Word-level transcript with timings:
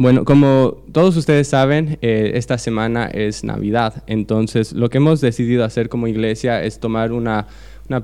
Bueno, 0.00 0.24
como 0.24 0.76
todos 0.92 1.16
ustedes 1.16 1.48
saben, 1.48 1.98
eh, 2.02 2.30
esta 2.34 2.56
semana 2.56 3.06
es 3.06 3.42
Navidad, 3.42 4.04
entonces 4.06 4.72
lo 4.72 4.90
que 4.90 4.98
hemos 4.98 5.20
decidido 5.20 5.64
hacer 5.64 5.88
como 5.88 6.06
iglesia 6.06 6.62
es 6.62 6.78
tomar 6.78 7.10
una, 7.10 7.48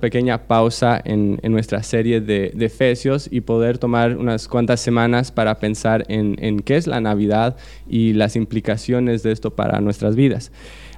pequeña 0.01 0.49
pausa 0.49 1.01
en, 1.05 1.39
nuestra 1.45 1.85
serie 1.85 2.21
de, 2.21 2.53
Efesios 2.59 3.29
y 3.31 3.43
poder 3.43 3.79
tomar 3.79 4.17
unas 4.17 4.49
cuantas 4.49 4.81
semanas 4.81 5.31
para 5.31 5.61
pensar 5.61 6.05
en 6.09 6.59
qué 6.63 6.75
es 6.75 6.89
la 6.89 7.01
Navidad 7.01 7.57
y 7.89 8.13
las 8.15 8.35
implicaciones 8.35 9.23
de 9.23 9.31
esto 9.31 9.55
para 9.55 9.81
nuestras 9.81 10.17
vidas 10.17 10.51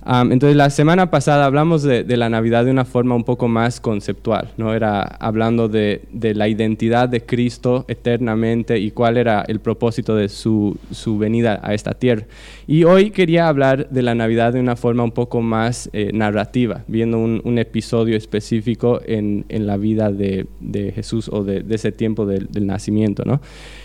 entonces, 0.09 0.57
la 0.57 0.71
semana 0.71 1.11
pasada 1.11 1.47
hablamos 1.47 1.83
de, 1.83 2.05
la 2.17 2.29
Navidad 2.29 2.65
de 2.65 2.71
una 2.71 2.85
forma 2.85 3.17
un 3.17 3.25
poco 3.25 3.49
más 3.49 3.81
conceptual, 3.81 4.53
¿no? 4.57 4.73
Era 4.73 5.03
hablando 5.03 5.69
de, 5.69 6.03
la 6.13 6.49
identidad 6.49 7.09
de 7.09 7.23
Cristo 7.23 7.85
eternamente 7.89 8.79
y 8.79 8.93
cuál 8.93 9.17
era 9.17 9.45
el 9.49 9.59
propósito 9.59 10.15
de 10.15 10.29
su, 10.29 10.79
venida 11.19 11.61
a 11.63 11.75
esta 11.75 11.95
tierra. 11.95 12.25
Y 12.69 12.85
hoy 12.85 13.11
quería 13.11 13.49
hablar 13.49 13.89
de 13.91 14.03
la 14.03 14.15
Navidad 14.15 14.53
de 14.53 14.61
una 14.61 14.77
forma 14.77 15.03
un 15.03 15.11
poco 15.11 15.41
más 15.41 15.91
eh, 15.93 16.11
narrativa, 16.13 16.85
viendo 16.87 17.19
un, 17.19 17.57
episodio 17.57 18.17
específico 18.17 19.01
en, 19.07 19.45
la 19.49 19.77
vida 19.77 20.13
de, 20.13 20.47
Jesús 20.95 21.29
o 21.33 21.43
de, 21.43 21.65
ese 21.71 21.91
tiempo 21.91 22.27
del, 22.27 22.49
nacimiento, 22.65 23.25
¿no? 23.25 23.41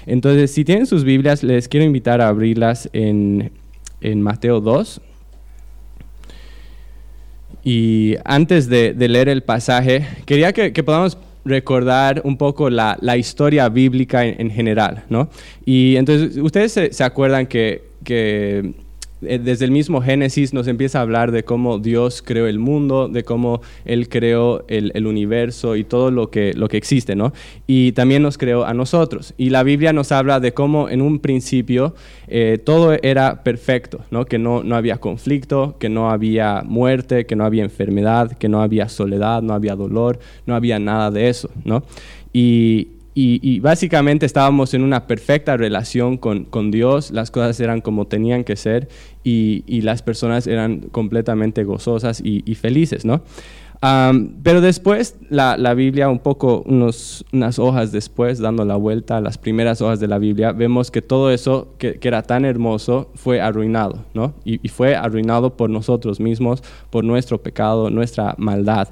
Entonces, 0.05 0.51
si 0.51 0.65
tienen 0.65 0.85
sus 0.85 1.03
Biblias, 1.03 1.41
les 1.41 1.67
quiero 1.67 1.85
invitar 1.85 2.21
a 2.21 2.27
abrirlas 2.27 2.89
en, 2.93 3.51
en 4.01 4.21
Mateo 4.21 4.61
2 4.61 5.01
y 7.63 8.15
antes 8.25 8.67
de, 8.67 8.93
leer 8.93 9.29
el 9.29 9.43
pasaje, 9.43 10.05
quería 10.25 10.53
que, 10.53 10.71
podamos 10.83 11.17
recordar 11.45 12.21
un 12.23 12.37
poco 12.37 12.69
la, 12.69 12.97
historia 13.17 13.69
bíblica 13.69 14.25
en, 14.25 14.49
general, 14.49 15.03
¿no? 15.09 15.29
Y 15.65 15.95
entonces, 15.95 16.37
ustedes 16.37 16.71
se, 16.95 17.03
acuerdan 17.03 17.47
que, 17.47 17.83
que 18.03 18.73
desde 19.21 19.65
el 19.65 19.71
mismo 19.71 20.01
Génesis 20.01 20.53
nos 20.53 20.67
empieza 20.67 20.99
a 20.99 21.03
hablar 21.03 21.31
de 21.31 21.43
cómo 21.43 21.77
Dios 21.77 22.23
creó 22.23 22.47
el 22.47 22.57
mundo, 22.59 23.07
de 23.07 23.23
cómo 23.23 23.61
Él 23.85 24.09
creó 24.09 24.65
el, 24.67 25.05
universo 25.05 25.75
y 25.75 25.83
todo 25.83 26.11
lo 26.11 26.29
que, 26.29 26.53
lo 26.53 26.67
que 26.67 26.77
existe, 26.77 27.15
¿no? 27.15 27.33
Y 27.67 27.91
también 27.91 28.23
nos 28.23 28.37
creó 28.37 28.65
a 28.65 28.73
nosotros. 28.73 29.33
Y 29.37 29.49
la 29.49 29.63
Biblia 29.63 29.93
nos 29.93 30.11
habla 30.11 30.39
de 30.39 30.53
cómo 30.53 30.89
en 30.89 31.01
un 31.01 31.19
principio 31.19 31.95
eh, 32.27 32.59
todo 32.63 32.93
era 33.01 33.43
perfecto, 33.43 34.01
¿no? 34.09 34.25
Que 34.25 34.39
no, 34.39 34.63
no 34.63 34.75
había 34.75 34.97
conflicto, 34.97 35.75
que 35.79 35.89
no 35.89 36.09
había 36.09 36.63
muerte, 36.65 37.25
que 37.25 37.35
no 37.35 37.45
había 37.45 37.63
enfermedad, 37.63 38.31
que 38.33 38.49
no 38.49 38.61
había 38.61 38.89
soledad, 38.89 39.41
no 39.41 39.53
había 39.53 39.75
dolor, 39.75 40.19
no 40.45 40.55
había 40.55 40.79
nada 40.79 41.11
de 41.11 41.29
eso, 41.29 41.49
¿no? 41.63 41.83
Y, 42.33 42.87
y, 43.13 43.59
básicamente 43.59 44.25
estábamos 44.25 44.73
en 44.73 44.83
una 44.83 45.05
perfecta 45.05 45.57
relación 45.57 46.17
con, 46.17 46.71
Dios, 46.71 47.11
las 47.11 47.29
cosas 47.29 47.59
eran 47.59 47.81
como 47.81 48.07
tenían 48.07 48.45
que 48.45 48.55
ser 48.55 48.87
y, 49.23 49.81
las 49.81 50.01
personas 50.01 50.47
eran 50.47 50.81
completamente 50.91 51.63
gozosas 51.63 52.21
y, 52.23 52.55
felices, 52.55 53.05
¿no? 53.05 53.21
pero 54.43 54.61
después, 54.61 55.15
la, 55.29 55.73
Biblia, 55.73 56.07
un 56.09 56.19
poco 56.19 56.61
unos, 56.67 57.25
unas 57.33 57.57
hojas 57.57 57.91
después, 57.91 58.39
dando 58.39 58.63
la 58.63 58.75
vuelta 58.75 59.17
a 59.17 59.21
las 59.21 59.39
primeras 59.39 59.81
hojas 59.81 59.99
de 59.99 60.07
la 60.07 60.19
Biblia, 60.19 60.51
vemos 60.51 60.91
que 60.91 61.01
todo 61.01 61.31
eso 61.31 61.73
que, 61.79 61.95
que 61.95 62.07
era 62.07 62.21
tan 62.21 62.45
hermoso 62.45 63.09
fue 63.15 63.41
arruinado, 63.41 64.05
¿no? 64.13 64.33
Y, 64.45 64.67
fue 64.67 64.95
arruinado 64.95 65.57
por 65.57 65.69
nosotros 65.71 66.19
mismos, 66.19 66.63
por 66.91 67.03
nuestro 67.03 67.41
pecado, 67.41 67.89
nuestra 67.89 68.35
maldad. 68.37 68.89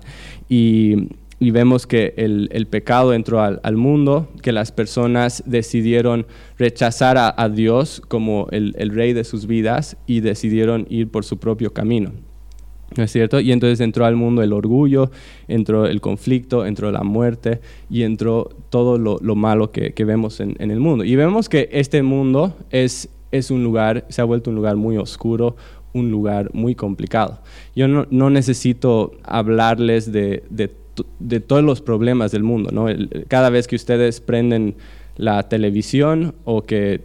Y, 0.49 1.09
y 1.39 1.51
vemos 1.51 1.87
que 1.87 2.13
el, 2.17 2.67
pecado 2.67 3.13
entró 3.13 3.41
al, 3.41 3.77
mundo, 3.77 4.27
que 4.41 4.51
las 4.51 4.73
personas 4.73 5.41
decidieron 5.45 6.27
rechazar 6.57 7.17
a, 7.17 7.49
Dios 7.49 8.01
como 8.07 8.47
el, 8.51 8.73
rey 8.89 9.13
de 9.13 9.23
sus 9.23 9.47
vidas 9.47 9.95
y 10.05 10.19
decidieron 10.19 10.85
ir 10.89 11.09
por 11.09 11.23
su 11.23 11.37
propio 11.37 11.73
camino. 11.73 12.11
¿No 12.97 13.03
es 13.03 13.11
cierto? 13.11 13.39
Y 13.39 13.51
entonces 13.51 13.79
entró 13.79 14.05
al 14.05 14.15
mundo 14.15 14.41
el 14.41 14.51
orgullo, 14.51 15.11
entró 15.47 15.85
el 15.85 16.01
conflicto, 16.01 16.65
entró 16.65 16.91
la 16.91 17.03
muerte 17.03 17.61
y 17.89 18.01
entró 18.01 18.49
todo 18.69 18.97
lo, 18.97 19.35
malo 19.35 19.71
que, 19.71 19.93
vemos 20.03 20.41
en, 20.41 20.55
el 20.59 20.79
mundo. 20.79 21.05
Y 21.05 21.15
vemos 21.15 21.47
que 21.47 21.69
este 21.71 22.03
mundo 22.03 22.57
es, 22.69 23.09
es 23.31 23.51
un 23.51 23.63
lugar, 23.63 24.05
se 24.09 24.21
ha 24.21 24.25
vuelto 24.25 24.49
un 24.49 24.57
lugar 24.57 24.75
muy 24.75 24.97
oscuro, 24.97 25.55
un 25.93 26.11
lugar 26.11 26.49
muy 26.53 26.75
complicado. 26.75 27.39
Yo 27.75 27.87
no, 27.87 28.29
necesito 28.29 29.13
hablarles 29.23 30.11
de, 30.11 30.43
de 30.49 30.69
de 31.19 31.39
todos 31.39 31.63
los 31.63 31.81
problemas 31.81 32.31
del 32.31 32.43
mundo. 32.43 32.71
¿no? 32.71 32.87
cada 33.27 33.49
vez 33.49 33.67
que 33.67 33.75
ustedes 33.75 34.21
prenden 34.21 34.75
la 35.17 35.43
televisión 35.49 36.33
o 36.45 36.63
que 36.63 37.01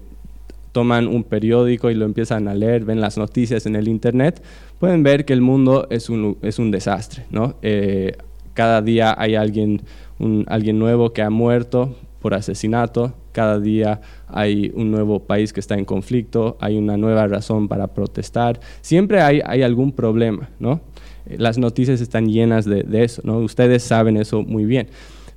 toman 0.73 1.07
un 1.07 1.23
periódico 1.23 1.91
y 1.91 1.95
lo 1.95 2.05
empiezan 2.05 2.49
a 2.49 2.55
leer, 2.55 2.85
ven 2.85 3.01
las 3.01 3.17
noticias 3.17 3.65
en 3.67 3.77
el 3.77 3.87
Internet, 3.87 4.43
pueden 4.79 5.03
ver 5.03 5.25
que 5.25 5.33
el 5.33 5.41
mundo 5.41 5.87
es 5.91 6.11
un, 6.11 6.37
es 6.43 6.59
un 6.59 6.71
desastre. 6.71 7.25
¿no? 7.31 7.55
Eh, 7.63 8.17
cada 8.55 8.83
día 8.83 9.15
hay 9.17 9.37
alguien, 9.37 9.83
un, 10.19 10.45
alguien 10.49 10.79
nuevo 10.79 11.13
que 11.13 11.23
ha 11.23 11.31
muerto 11.31 11.95
por 12.21 12.35
asesinato, 12.35 13.13
cada 13.33 13.61
día 13.61 14.01
hay 14.29 14.73
un 14.75 14.91
nuevo 14.91 15.21
país 15.21 15.53
que 15.53 15.61
está 15.61 15.75
en 15.75 15.85
conflicto, 15.85 16.57
hay 16.59 16.77
una 16.79 16.97
nueva 16.97 17.27
razón 17.27 17.69
para 17.69 17.89
protestar, 17.89 18.59
siempre 18.81 19.21
hay, 19.21 19.43
hay 19.45 19.63
algún 19.63 19.93
problema, 19.93 20.49
¿no? 20.59 20.81
Las 21.27 21.59
noticias 21.59 22.01
están 22.01 22.29
llenas 22.29 22.65
de, 22.65 22.85
eso, 23.03 23.23
¿no? 23.25 23.39
Ustedes 23.39 23.83
saben 23.83 24.17
eso 24.17 24.43
muy 24.43 24.65
bien. 24.65 24.89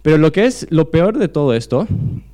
Pero 0.01 0.17
lo 0.17 0.31
que 0.31 0.45
es 0.45 0.67
lo 0.69 0.91
peor 0.91 1.17
de 1.17 1.27
todo 1.27 1.53
esto, 1.53 1.87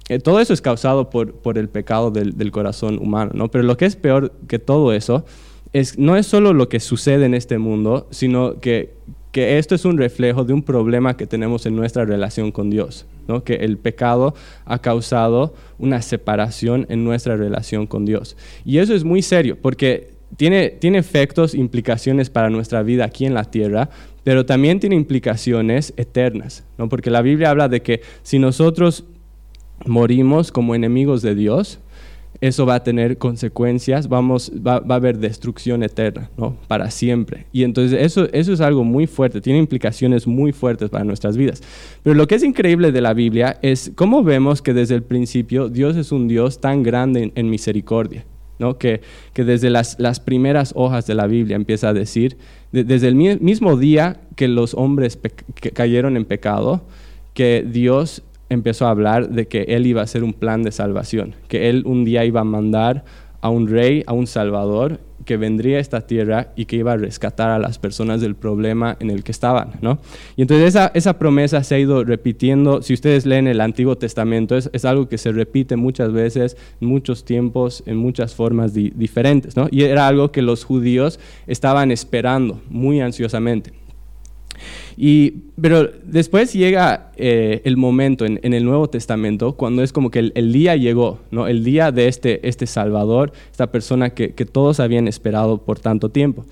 eh, 0.09 0.19
todo 0.19 0.39
eso 0.39 0.53
es 0.53 0.61
causado 0.61 1.09
por, 1.09 1.33
por 1.33 1.57
el 1.57 1.69
pecado 1.69 2.11
del, 2.11 2.51
corazón 2.51 2.99
humano, 2.99 3.31
¿no? 3.33 3.49
Pero 3.49 3.63
lo 3.63 3.77
que 3.77 3.85
es 3.85 3.95
peor 3.95 4.31
que 4.47 4.59
todo 4.59 4.93
eso 4.93 5.25
es, 5.71 5.97
no 5.97 6.15
es 6.15 6.27
solo 6.27 6.53
lo 6.53 6.69
que 6.69 6.79
sucede 6.79 7.25
en 7.25 7.33
este 7.33 7.57
mundo, 7.57 8.07
sino 8.11 8.59
que, 8.59 8.93
que 9.31 9.57
esto 9.57 9.73
es 9.73 9.85
un 9.85 9.97
reflejo 9.97 10.43
de 10.43 10.53
un 10.53 10.61
problema 10.61 11.17
que 11.17 11.25
tenemos 11.25 11.65
en 11.65 11.75
nuestra 11.75 12.05
relación 12.05 12.51
con 12.51 12.69
Dios, 12.69 13.07
¿no? 13.27 13.43
que 13.43 13.55
el 13.55 13.77
pecado 13.77 14.35
ha 14.65 14.79
causado 14.79 15.55
una 15.79 16.01
separación 16.03 16.85
en 16.89 17.03
nuestra 17.03 17.35
relación 17.35 17.87
con 17.87 18.05
Dios. 18.05 18.37
Y 18.65 18.77
eso 18.77 18.93
es 18.93 19.03
muy 19.03 19.23
serio, 19.23 19.57
porque 19.59 20.12
tiene, 20.37 20.69
tiene 20.69 20.97
efectos, 20.97 21.53
implicaciones 21.53 22.29
para 22.29 22.49
nuestra 22.49 22.83
vida 22.83 23.05
aquí 23.05 23.25
en 23.25 23.33
la 23.33 23.45
tierra, 23.45 23.89
pero 24.23 24.45
también 24.45 24.79
tiene 24.79 24.95
implicaciones 24.95 25.93
eternas, 25.97 26.63
¿no? 26.77 26.89
porque 26.89 27.09
la 27.09 27.21
Biblia 27.21 27.49
habla 27.49 27.67
de 27.67 27.81
que 27.81 28.01
si 28.21 28.39
nosotros 28.39 29.05
morimos 29.85 30.51
como 30.51 30.75
enemigos 30.75 31.21
de 31.21 31.35
Dios, 31.35 31.79
eso 32.41 32.65
va 32.65 32.75
a 32.75 32.83
tener 32.83 33.17
consecuencias, 33.17 34.09
vamos, 34.09 34.51
va, 34.55 34.83
a 34.87 34.95
haber 34.95 35.17
destrucción 35.17 35.81
eterna, 35.81 36.29
¿no? 36.35 36.57
Para 36.67 36.91
siempre. 36.91 37.45
Y 37.53 37.63
entonces 37.63 37.97
eso, 38.01 38.27
eso 38.33 38.51
es 38.51 38.59
algo 38.59 38.83
muy 38.83 39.07
fuerte, 39.07 39.39
tiene 39.39 39.59
implicaciones 39.59 40.27
muy 40.27 40.51
fuertes 40.51 40.89
para 40.89 41.05
nuestras 41.05 41.37
vidas. 41.37 41.61
Pero 42.01 42.15
lo 42.15 42.27
que 42.27 42.35
es 42.35 42.43
increíble 42.43 42.91
de 42.91 42.99
la 42.99 43.13
Biblia 43.13 43.59
es 43.61 43.93
cómo 43.95 44.23
vemos 44.23 44.61
que 44.61 44.73
desde 44.73 44.95
el 44.95 45.03
principio 45.03 45.69
Dios 45.69 45.95
es 45.95 46.11
un 46.11 46.27
Dios 46.27 46.59
tan 46.59 46.83
grande 46.83 47.31
en 47.33 47.49
misericordia 47.49 48.25
que, 48.77 49.01
desde 49.35 49.69
las, 49.69 50.19
primeras 50.19 50.73
hojas 50.75 51.05
de 51.07 51.15
la 51.15 51.27
Biblia 51.27 51.55
empieza 51.55 51.89
a 51.89 51.93
decir, 51.93 52.37
desde 52.71 53.07
el 53.07 53.15
mismo 53.15 53.77
día 53.77 54.21
que 54.35 54.47
los 54.47 54.73
hombres 54.73 55.19
cayeron 55.73 56.17
en 56.17 56.25
pecado, 56.25 56.81
que 57.33 57.65
Dios 57.67 58.23
empezó 58.49 58.87
a 58.87 58.91
hablar 58.91 59.29
de 59.29 59.47
que 59.47 59.63
Él 59.63 59.85
iba 59.85 60.01
a 60.01 60.05
hacer 60.05 60.23
un 60.23 60.33
plan 60.33 60.63
de 60.63 60.71
salvación, 60.71 61.35
que 61.47 61.69
Él 61.69 61.83
un 61.85 62.05
día 62.05 62.25
iba 62.25 62.41
a 62.41 62.45
mandar 62.45 63.03
a 63.41 63.49
un 63.49 63.67
rey, 63.67 64.03
a 64.07 64.13
un 64.13 64.27
salvador, 64.27 64.99
que 65.25 65.37
vendría 65.37 65.77
a 65.77 65.79
esta 65.79 66.01
tierra 66.01 66.53
y 66.55 66.65
que 66.65 66.77
iba 66.77 66.93
a 66.93 66.97
rescatar 66.97 67.49
a 67.49 67.59
las 67.59 67.79
personas 67.79 68.21
del 68.21 68.35
problema 68.35 68.97
en 68.99 69.09
el 69.09 69.23
que 69.23 69.31
estaban, 69.31 69.71
¿no? 69.81 69.99
Y 70.35 70.41
entonces 70.41 70.69
esa, 70.69 70.91
esa 70.93 71.17
promesa 71.17 71.63
se 71.63 71.75
ha 71.75 71.79
ido 71.79 72.03
repitiendo, 72.03 72.81
si 72.81 72.93
ustedes 72.93 73.25
leen 73.25 73.47
el 73.47 73.61
Antiguo 73.61 73.97
Testamento, 73.97 74.55
es, 74.55 74.69
es 74.73 74.85
algo 74.85 75.07
que 75.07 75.17
se 75.17 75.31
repite 75.31 75.75
muchas 75.75 76.11
veces, 76.11 76.57
muchos 76.79 77.25
tiempos, 77.25 77.83
en 77.85 77.97
muchas 77.97 78.35
formas 78.35 78.73
diferentes, 78.73 79.55
¿no? 79.55 79.67
Y 79.71 79.83
era 79.83 80.07
algo 80.07 80.31
que 80.31 80.41
los 80.41 80.63
judíos 80.63 81.19
estaban 81.47 81.91
esperando 81.91 82.61
muy 82.69 83.01
ansiosamente. 83.01 83.82
Y, 84.97 85.35
pero 85.59 85.89
después 86.03 86.53
llega 86.53 87.11
eh, 87.15 87.61
el 87.65 87.77
momento 87.77 88.25
en, 88.25 88.39
el 88.41 88.63
Nuevo 88.63 88.89
Testamento 88.89 89.53
cuando 89.53 89.83
es 89.83 89.91
como 89.91 90.11
que 90.11 90.31
el, 90.33 90.53
día 90.53 90.75
llegó, 90.75 91.19
¿no? 91.31 91.47
el 91.47 91.63
día 91.63 91.91
de 91.91 92.07
este, 92.07 92.47
este 92.47 92.67
Salvador, 92.67 93.33
esta 93.51 93.71
persona 93.71 94.11
que, 94.11 94.29
todos 94.43 94.79
habían 94.79 95.07
esperado 95.07 95.59
por 95.59 95.79
tanto 95.79 96.09
tiempo. 96.09 96.45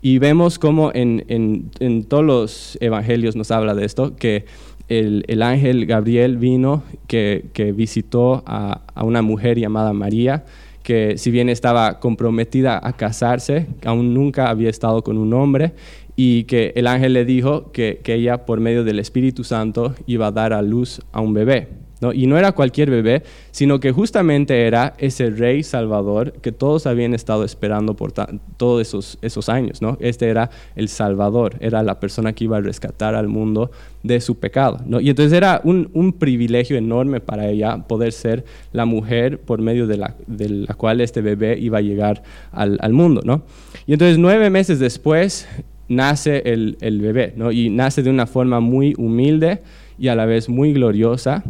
Y 0.00 0.18
vemos 0.18 0.58
como 0.58 0.92
en, 0.94 1.24
en, 1.28 2.04
todos 2.04 2.24
los 2.24 2.78
evangelios 2.80 3.34
nos 3.34 3.50
habla 3.50 3.74
de 3.74 3.84
esto, 3.84 4.14
que 4.14 4.44
el, 4.88 5.24
el 5.26 5.42
ángel 5.42 5.86
Gabriel 5.86 6.36
vino, 6.36 6.84
que, 7.08 7.46
que 7.52 7.72
visitó 7.72 8.44
a, 8.46 8.82
a, 8.94 9.04
una 9.04 9.22
mujer 9.22 9.58
llamada 9.58 9.92
María, 9.92 10.44
que 10.82 11.18
si 11.18 11.30
bien 11.30 11.48
estaba 11.48 12.00
comprometida 12.00 12.80
a 12.82 12.94
casarse, 12.94 13.66
aún 13.84 14.14
nunca 14.14 14.48
había 14.48 14.70
estado 14.70 15.02
con 15.02 15.18
un 15.18 15.34
hombre, 15.34 15.72
y 16.20 16.44
que 16.44 16.72
el 16.74 16.88
ángel 16.88 17.12
le 17.12 17.24
dijo 17.24 17.70
que, 17.70 18.00
ella 18.04 18.44
por 18.44 18.58
medio 18.58 18.82
del 18.82 18.98
Espíritu 18.98 19.44
Santo 19.44 19.94
iba 20.08 20.26
a 20.26 20.32
dar 20.32 20.52
a 20.52 20.62
luz 20.62 21.00
a 21.12 21.20
un 21.20 21.32
bebé. 21.32 21.68
Y 22.12 22.26
no 22.26 22.36
era 22.36 22.50
cualquier 22.52 22.90
bebé, 22.90 23.22
sino 23.52 23.78
que 23.78 23.92
justamente 23.92 24.66
era 24.66 24.94
ese 24.98 25.30
rey 25.30 25.62
salvador 25.62 26.32
que 26.32 26.50
todos 26.50 26.88
habían 26.88 27.14
estado 27.14 27.44
esperando 27.44 27.94
por 27.94 28.12
todos 28.56 28.82
esos, 28.82 29.18
esos 29.22 29.48
años. 29.48 29.80
¿no? 29.80 29.96
Este 30.00 30.28
era 30.28 30.50
el 30.74 30.88
salvador, 30.88 31.54
era 31.60 31.84
la 31.84 32.00
persona 32.00 32.32
que 32.32 32.44
iba 32.44 32.56
a 32.56 32.60
rescatar 32.60 33.14
al 33.14 33.28
mundo 33.28 33.70
de 34.02 34.20
su 34.20 34.40
pecado. 34.40 34.80
Y 35.00 35.10
entonces 35.10 35.32
era 35.32 35.60
un, 35.62 36.16
privilegio 36.18 36.76
enorme 36.76 37.20
para 37.20 37.48
ella 37.48 37.78
poder 37.86 38.12
ser 38.12 38.44
la 38.72 38.86
mujer 38.86 39.40
por 39.40 39.60
medio 39.60 39.86
de 39.86 39.98
la, 39.98 40.16
de 40.26 40.48
la 40.48 40.74
cual 40.74 41.00
este 41.00 41.20
bebé 41.20 41.56
iba 41.60 41.78
a 41.78 41.82
llegar 41.82 42.24
al, 42.50 42.76
al 42.80 42.92
mundo. 42.92 43.20
¿no? 43.24 43.42
Y 43.86 43.92
entonces 43.92 44.18
nueve 44.18 44.50
meses 44.50 44.80
después 44.80 45.46
nace 45.88 46.42
el, 46.44 46.76
el 46.80 47.00
bebé, 47.00 47.32
¿no? 47.36 47.50
y 47.50 47.70
nace 47.70 48.02
de 48.02 48.10
una 48.10 48.26
forma 48.26 48.60
muy 48.60 48.94
humilde 48.96 49.62
y 49.98 50.08
a 50.08 50.14
la 50.14 50.26
vez 50.26 50.48
muy 50.48 50.72
gloriosa. 50.72 51.44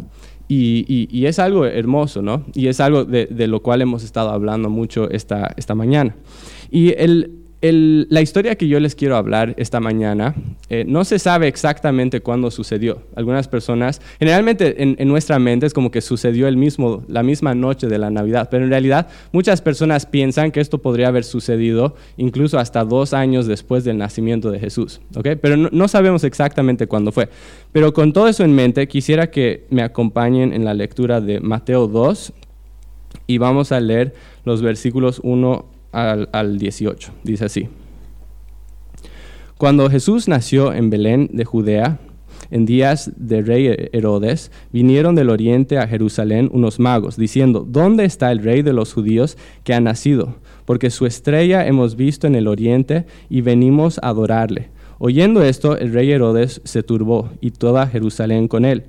Y, 0.51 1.07
y, 1.11 1.27
es 1.27 1.37
algo 1.37 1.67
hermoso, 1.67 2.23
¿no? 2.23 2.43
Y 2.55 2.69
es 2.69 2.79
algo 2.79 3.05
de, 3.05 3.27
de, 3.27 3.45
lo 3.45 3.61
cual 3.61 3.83
hemos 3.83 4.03
estado 4.03 4.31
hablando 4.31 4.67
mucho 4.67 5.07
esta, 5.11 5.53
esta 5.57 5.75
mañana. 5.75 6.15
Y 6.71 6.95
el, 6.97 7.38
la 7.61 8.21
historia 8.21 8.55
que 8.55 8.69
yo 8.69 8.79
les 8.79 8.95
quiero 8.95 9.17
hablar 9.17 9.53
esta 9.57 9.81
mañana 9.81 10.33
eh, 10.69 10.85
no 10.87 11.03
se 11.03 11.19
sabe 11.19 11.49
exactamente 11.49 12.21
cuándo 12.21 12.51
sucedió. 12.51 13.01
Algunas 13.15 13.49
personas, 13.49 14.01
generalmente 14.17 14.81
en, 14.81 15.07
nuestra 15.09 15.39
mente 15.39 15.65
es 15.65 15.73
como 15.73 15.91
que 15.91 15.99
sucedió 15.99 16.47
el 16.47 16.55
mismo, 16.55 17.03
la 17.09 17.21
misma 17.21 17.55
noche 17.55 17.87
de 17.87 17.97
la 17.97 18.09
Navidad, 18.09 18.47
pero 18.49 18.63
en 18.63 18.69
realidad 18.69 19.09
muchas 19.33 19.61
personas 19.61 20.05
piensan 20.05 20.51
que 20.51 20.61
esto 20.61 20.77
podría 20.77 21.09
haber 21.09 21.25
sucedido 21.25 21.95
incluso 22.15 22.59
hasta 22.59 22.85
dos 22.85 23.13
años 23.13 23.45
después 23.45 23.83
del 23.83 23.97
nacimiento 23.97 24.51
de 24.51 24.59
Jesús. 24.59 25.01
¿okay? 25.15 25.35
Pero 25.35 25.57
no, 25.57 25.87
sabemos 25.89 26.23
exactamente 26.23 26.87
cuándo 26.87 27.11
fue. 27.11 27.27
Pero 27.73 27.93
con 27.93 28.13
todo 28.13 28.29
eso 28.29 28.45
en 28.45 28.53
mente, 28.53 28.87
quisiera 28.87 29.31
que 29.31 29.65
me 29.69 29.81
acompañen 29.81 30.53
en 30.53 30.63
la 30.63 30.73
lectura 30.73 31.19
de 31.19 31.41
Mateo 31.41 31.87
2 31.87 32.31
y 33.27 33.37
vamos 33.37 33.73
a 33.73 33.81
leer 33.81 34.13
los 34.45 34.61
versículos 34.61 35.19
1 35.23 35.78
al, 35.91 36.57
18. 36.57 37.11
Dice 37.23 37.45
así. 37.45 37.69
Cuando 39.57 39.89
Jesús 39.89 40.27
nació 40.27 40.73
en 40.73 40.89
Belén 40.89 41.29
de 41.33 41.45
Judea, 41.45 41.99
en 42.51 42.65
días 42.65 43.11
de 43.15 43.41
rey 43.41 43.89
Herodes, 43.91 44.51
vinieron 44.71 45.15
del 45.15 45.29
oriente 45.29 45.77
a 45.77 45.87
Jerusalén 45.87 46.49
unos 46.51 46.79
magos, 46.79 47.17
diciendo, 47.17 47.65
¿dónde 47.67 48.05
está 48.05 48.31
el 48.31 48.39
rey 48.39 48.61
de 48.61 48.73
los 48.73 48.93
judíos 48.93 49.37
que 49.63 49.73
ha 49.73 49.81
nacido? 49.81 50.35
Porque 50.65 50.89
su 50.89 51.05
estrella 51.05 51.67
hemos 51.67 51.95
visto 51.95 52.27
en 52.27 52.35
el 52.35 52.47
oriente 52.47 53.05
y 53.29 53.41
venimos 53.41 53.99
a 53.99 54.09
adorarle. 54.09 54.69
Oyendo 54.97 55.43
esto, 55.43 55.77
el 55.77 55.93
rey 55.93 56.11
Herodes 56.11 56.61
se 56.63 56.83
turbó 56.83 57.29
y 57.39 57.51
toda 57.51 57.87
Jerusalén 57.87 58.47
con 58.47 58.65
él. 58.65 58.85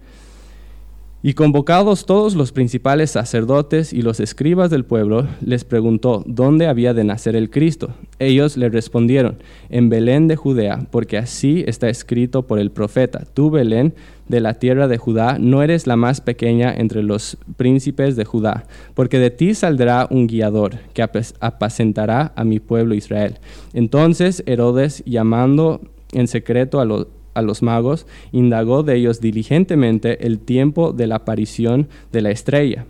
Y 1.22 1.34
convocados 1.34 2.06
todos 2.06 2.34
los 2.34 2.50
principales 2.50 3.10
sacerdotes 3.10 3.92
y 3.92 4.00
los 4.00 4.20
escribas 4.20 4.70
del 4.70 4.86
pueblo, 4.86 5.28
les 5.42 5.64
preguntó 5.64 6.24
dónde 6.26 6.66
había 6.66 6.94
de 6.94 7.04
nacer 7.04 7.36
el 7.36 7.50
Cristo. 7.50 7.90
Ellos 8.18 8.56
le 8.56 8.70
respondieron, 8.70 9.36
en 9.68 9.90
Belén 9.90 10.28
de 10.28 10.36
Judea, 10.36 10.86
porque 10.90 11.18
así 11.18 11.62
está 11.66 11.90
escrito 11.90 12.46
por 12.46 12.58
el 12.58 12.70
profeta, 12.70 13.26
tú 13.34 13.50
Belén 13.50 13.92
de 14.28 14.40
la 14.40 14.54
tierra 14.54 14.88
de 14.88 14.96
Judá, 14.96 15.36
no 15.38 15.62
eres 15.62 15.86
la 15.86 15.96
más 15.96 16.22
pequeña 16.22 16.72
entre 16.74 17.02
los 17.02 17.36
príncipes 17.58 18.16
de 18.16 18.24
Judá, 18.24 18.64
porque 18.94 19.18
de 19.18 19.30
ti 19.30 19.54
saldrá 19.54 20.06
un 20.10 20.26
guiador 20.26 20.78
que 20.94 21.02
apacentará 21.02 22.32
a 22.34 22.44
mi 22.44 22.60
pueblo 22.60 22.94
Israel. 22.94 23.40
Entonces 23.74 24.42
Herodes, 24.46 25.02
llamando 25.04 25.82
en 26.12 26.28
secreto 26.28 26.80
a 26.80 26.86
los 26.86 27.08
a 27.34 27.42
los 27.42 27.62
magos, 27.62 28.06
indagó 28.32 28.82
de 28.82 28.96
ellos 28.96 29.20
diligentemente 29.20 30.26
el 30.26 30.38
tiempo 30.38 30.92
de 30.92 31.06
la 31.06 31.16
aparición 31.16 31.88
de 32.12 32.22
la 32.22 32.30
estrella. 32.30 32.86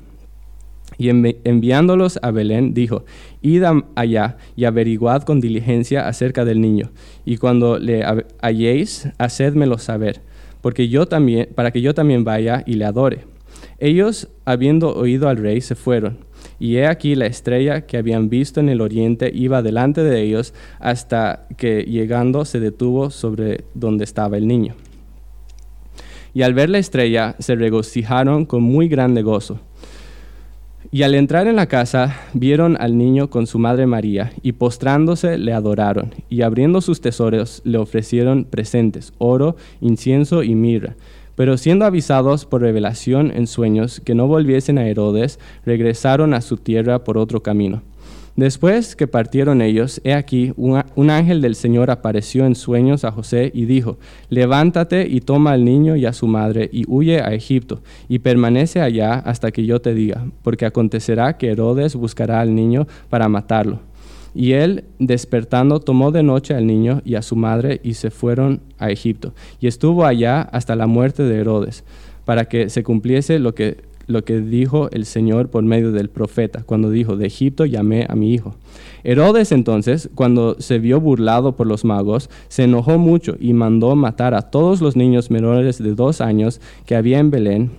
Y 0.98 1.08
enviándolos 1.08 2.19
a 2.22 2.31
Belén, 2.31 2.75
dijo, 2.75 3.04
Id 3.40 3.64
allá 3.94 4.37
y 4.54 4.64
averiguad 4.64 5.22
con 5.22 5.40
diligencia 5.40 6.06
acerca 6.06 6.44
del 6.44 6.60
niño, 6.60 6.90
y 7.25 7.38
cuando 7.38 7.78
le 7.78 8.04
halléis, 8.42 9.08
hacedmelo 9.16 9.78
saber, 9.78 10.20
porque 10.60 10.88
yo 10.88 11.06
también, 11.06 11.48
para 11.54 11.70
que 11.70 11.81
yo 11.81 11.94
también 11.94 12.25
vaya 12.25 12.62
y 12.66 12.75
le 12.75 12.84
adore. 12.84 13.25
Ellos, 13.78 14.28
habiendo 14.44 14.94
oído 14.94 15.28
al 15.28 15.38
rey, 15.38 15.60
se 15.60 15.75
fueron 15.75 16.19
y 16.60 16.76
he 16.76 16.86
aquí 16.86 17.16
la 17.16 17.26
estrella 17.26 17.86
que 17.86 17.96
habían 17.96 18.28
visto 18.28 18.60
en 18.60 18.68
el 18.68 18.82
oriente 18.82 19.32
iba 19.34 19.62
delante 19.62 20.04
de 20.04 20.20
ellos 20.20 20.54
hasta 20.78 21.46
que 21.56 21.82
llegando 21.82 22.44
se 22.44 22.60
detuvo 22.60 23.10
sobre 23.10 23.64
donde 23.74 24.04
estaba 24.04 24.36
el 24.36 24.46
niño. 24.46 24.74
Y 26.34 26.42
al 26.42 26.54
ver 26.54 26.70
la 26.70 26.78
estrella 26.78 27.34
se 27.38 27.56
regocijaron 27.56 28.44
con 28.44 28.62
muy 28.62 28.88
grande 28.88 29.22
gozo. 29.22 29.58
Y 30.92 31.02
al 31.02 31.14
entrar 31.14 31.46
en 31.46 31.56
la 31.56 31.66
casa 31.66 32.20
vieron 32.34 32.76
al 32.80 32.98
niño 32.98 33.30
con 33.30 33.46
su 33.46 33.58
madre 33.58 33.86
María, 33.86 34.32
y 34.42 34.52
postrándose 34.52 35.38
le 35.38 35.52
adoraron, 35.52 36.14
y 36.28 36.42
abriendo 36.42 36.80
sus 36.80 37.00
tesoros 37.00 37.62
le 37.64 37.78
ofrecieron 37.78 38.44
presentes, 38.44 39.12
oro, 39.18 39.56
incienso 39.80 40.42
y 40.42 40.54
mirra. 40.56 40.96
Pero 41.36 41.56
siendo 41.56 41.84
avisados 41.84 42.46
por 42.46 42.62
revelación 42.62 43.32
en 43.34 43.46
sueños 43.46 44.00
que 44.04 44.14
no 44.14 44.26
volviesen 44.26 44.78
a 44.78 44.86
Herodes, 44.86 45.38
regresaron 45.64 46.34
a 46.34 46.40
su 46.40 46.56
tierra 46.56 47.04
por 47.04 47.18
otro 47.18 47.42
camino. 47.42 47.82
Después 48.36 48.96
que 48.96 49.06
partieron 49.06 49.60
ellos, 49.60 50.00
he 50.04 50.14
aquí, 50.14 50.52
un, 50.56 51.10
ángel 51.10 51.42
del 51.42 51.54
Señor 51.54 51.90
apareció 51.90 52.46
en 52.46 52.54
sueños 52.54 53.04
a 53.04 53.10
José 53.10 53.50
y 53.52 53.66
dijo, 53.66 53.98
levántate 54.28 55.06
y 55.08 55.20
toma 55.20 55.52
al 55.52 55.64
niño 55.64 55.96
y 55.96 56.06
a 56.06 56.12
su 56.12 56.26
madre 56.26 56.70
y 56.72 56.84
huye 56.86 57.20
a 57.20 57.34
Egipto 57.34 57.82
y 58.08 58.20
permanece 58.20 58.80
allá 58.80 59.14
hasta 59.14 59.50
que 59.50 59.66
yo 59.66 59.80
te 59.80 59.94
diga, 59.94 60.26
porque 60.42 60.64
acontecerá 60.64 61.36
que 61.36 61.50
Herodes 61.50 61.96
buscará 61.96 62.40
al 62.40 62.54
niño 62.54 62.86
para 63.08 63.28
matarlo. 63.28 63.89
Y 64.34 64.52
él, 64.52 64.84
despertando, 64.98 65.80
tomó 65.80 66.10
de 66.10 66.22
noche 66.22 66.54
al 66.54 66.66
niño 66.66 67.02
y 67.04 67.14
a 67.14 67.22
su 67.22 67.36
madre 67.36 67.80
y 67.82 67.94
se 67.94 68.10
fueron 68.10 68.60
a 68.78 68.90
Egipto. 68.90 69.32
Y 69.60 69.66
estuvo 69.66 70.04
allá 70.04 70.42
hasta 70.42 70.76
la 70.76 70.86
muerte 70.86 71.22
de 71.22 71.38
Herodes, 71.38 71.84
para 72.24 72.44
que 72.44 72.68
se 72.68 72.82
cumpliese 72.82 73.38
lo 73.38 73.54
que, 73.54 73.78
lo 74.06 74.24
que 74.24 74.40
dijo 74.40 74.90
el 74.92 75.04
Señor 75.04 75.48
por 75.48 75.64
medio 75.64 75.92
del 75.92 76.10
profeta, 76.10 76.62
cuando 76.64 76.90
dijo, 76.90 77.16
de 77.16 77.26
Egipto 77.26 77.64
llamé 77.64 78.06
a 78.08 78.14
mi 78.14 78.32
hijo. 78.32 78.54
Herodes 79.02 79.50
entonces, 79.52 80.10
cuando 80.14 80.56
se 80.60 80.78
vio 80.78 81.00
burlado 81.00 81.56
por 81.56 81.66
los 81.66 81.84
magos, 81.84 82.28
se 82.48 82.64
enojó 82.64 82.98
mucho 82.98 83.36
y 83.40 83.52
mandó 83.52 83.96
matar 83.96 84.34
a 84.34 84.42
todos 84.42 84.80
los 84.80 84.94
niños 84.94 85.30
menores 85.30 85.82
de 85.82 85.94
dos 85.94 86.20
años 86.20 86.60
que 86.86 86.96
había 86.96 87.18
en 87.18 87.30
Belén 87.30 87.70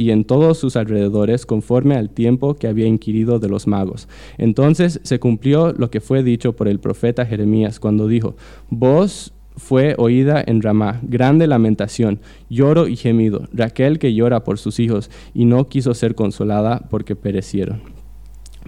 y 0.00 0.12
en 0.12 0.24
todos 0.24 0.56
sus 0.56 0.76
alrededores 0.76 1.44
conforme 1.44 1.94
al 1.94 2.08
tiempo 2.08 2.54
que 2.54 2.68
había 2.68 2.86
inquirido 2.86 3.38
de 3.38 3.50
los 3.50 3.66
magos. 3.66 4.08
Entonces 4.38 4.98
se 5.02 5.20
cumplió 5.20 5.74
lo 5.74 5.90
que 5.90 6.00
fue 6.00 6.22
dicho 6.22 6.54
por 6.54 6.68
el 6.68 6.80
profeta 6.80 7.26
Jeremías 7.26 7.78
cuando 7.78 8.08
dijo, 8.08 8.34
voz 8.70 9.34
fue 9.58 9.94
oída 9.98 10.42
en 10.46 10.62
Ramá, 10.62 11.00
grande 11.02 11.46
lamentación, 11.46 12.20
lloro 12.48 12.88
y 12.88 12.96
gemido, 12.96 13.46
Raquel 13.52 13.98
que 13.98 14.14
llora 14.14 14.42
por 14.42 14.58
sus 14.58 14.80
hijos 14.80 15.10
y 15.34 15.44
no 15.44 15.68
quiso 15.68 15.92
ser 15.92 16.14
consolada 16.14 16.80
porque 16.88 17.14
perecieron. 17.14 17.82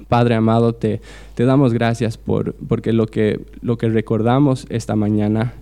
Padre 0.08 0.34
amado, 0.34 0.74
te, 0.74 1.00
te 1.34 1.46
damos 1.46 1.72
gracias 1.72 2.18
por, 2.18 2.54
porque 2.68 2.92
lo 2.92 3.06
que, 3.06 3.40
lo 3.62 3.78
que 3.78 3.88
recordamos 3.88 4.66
esta 4.68 4.96
mañana 4.96 5.54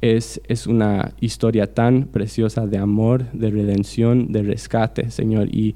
es, 0.00 0.66
una 0.66 1.12
historia 1.20 1.72
tan 1.72 2.04
preciosa 2.04 2.66
de 2.66 2.78
amor, 2.78 3.30
de 3.32 3.50
redención, 3.50 4.32
de 4.32 4.42
rescate, 4.42 5.10
Señor. 5.10 5.48
Y, 5.54 5.74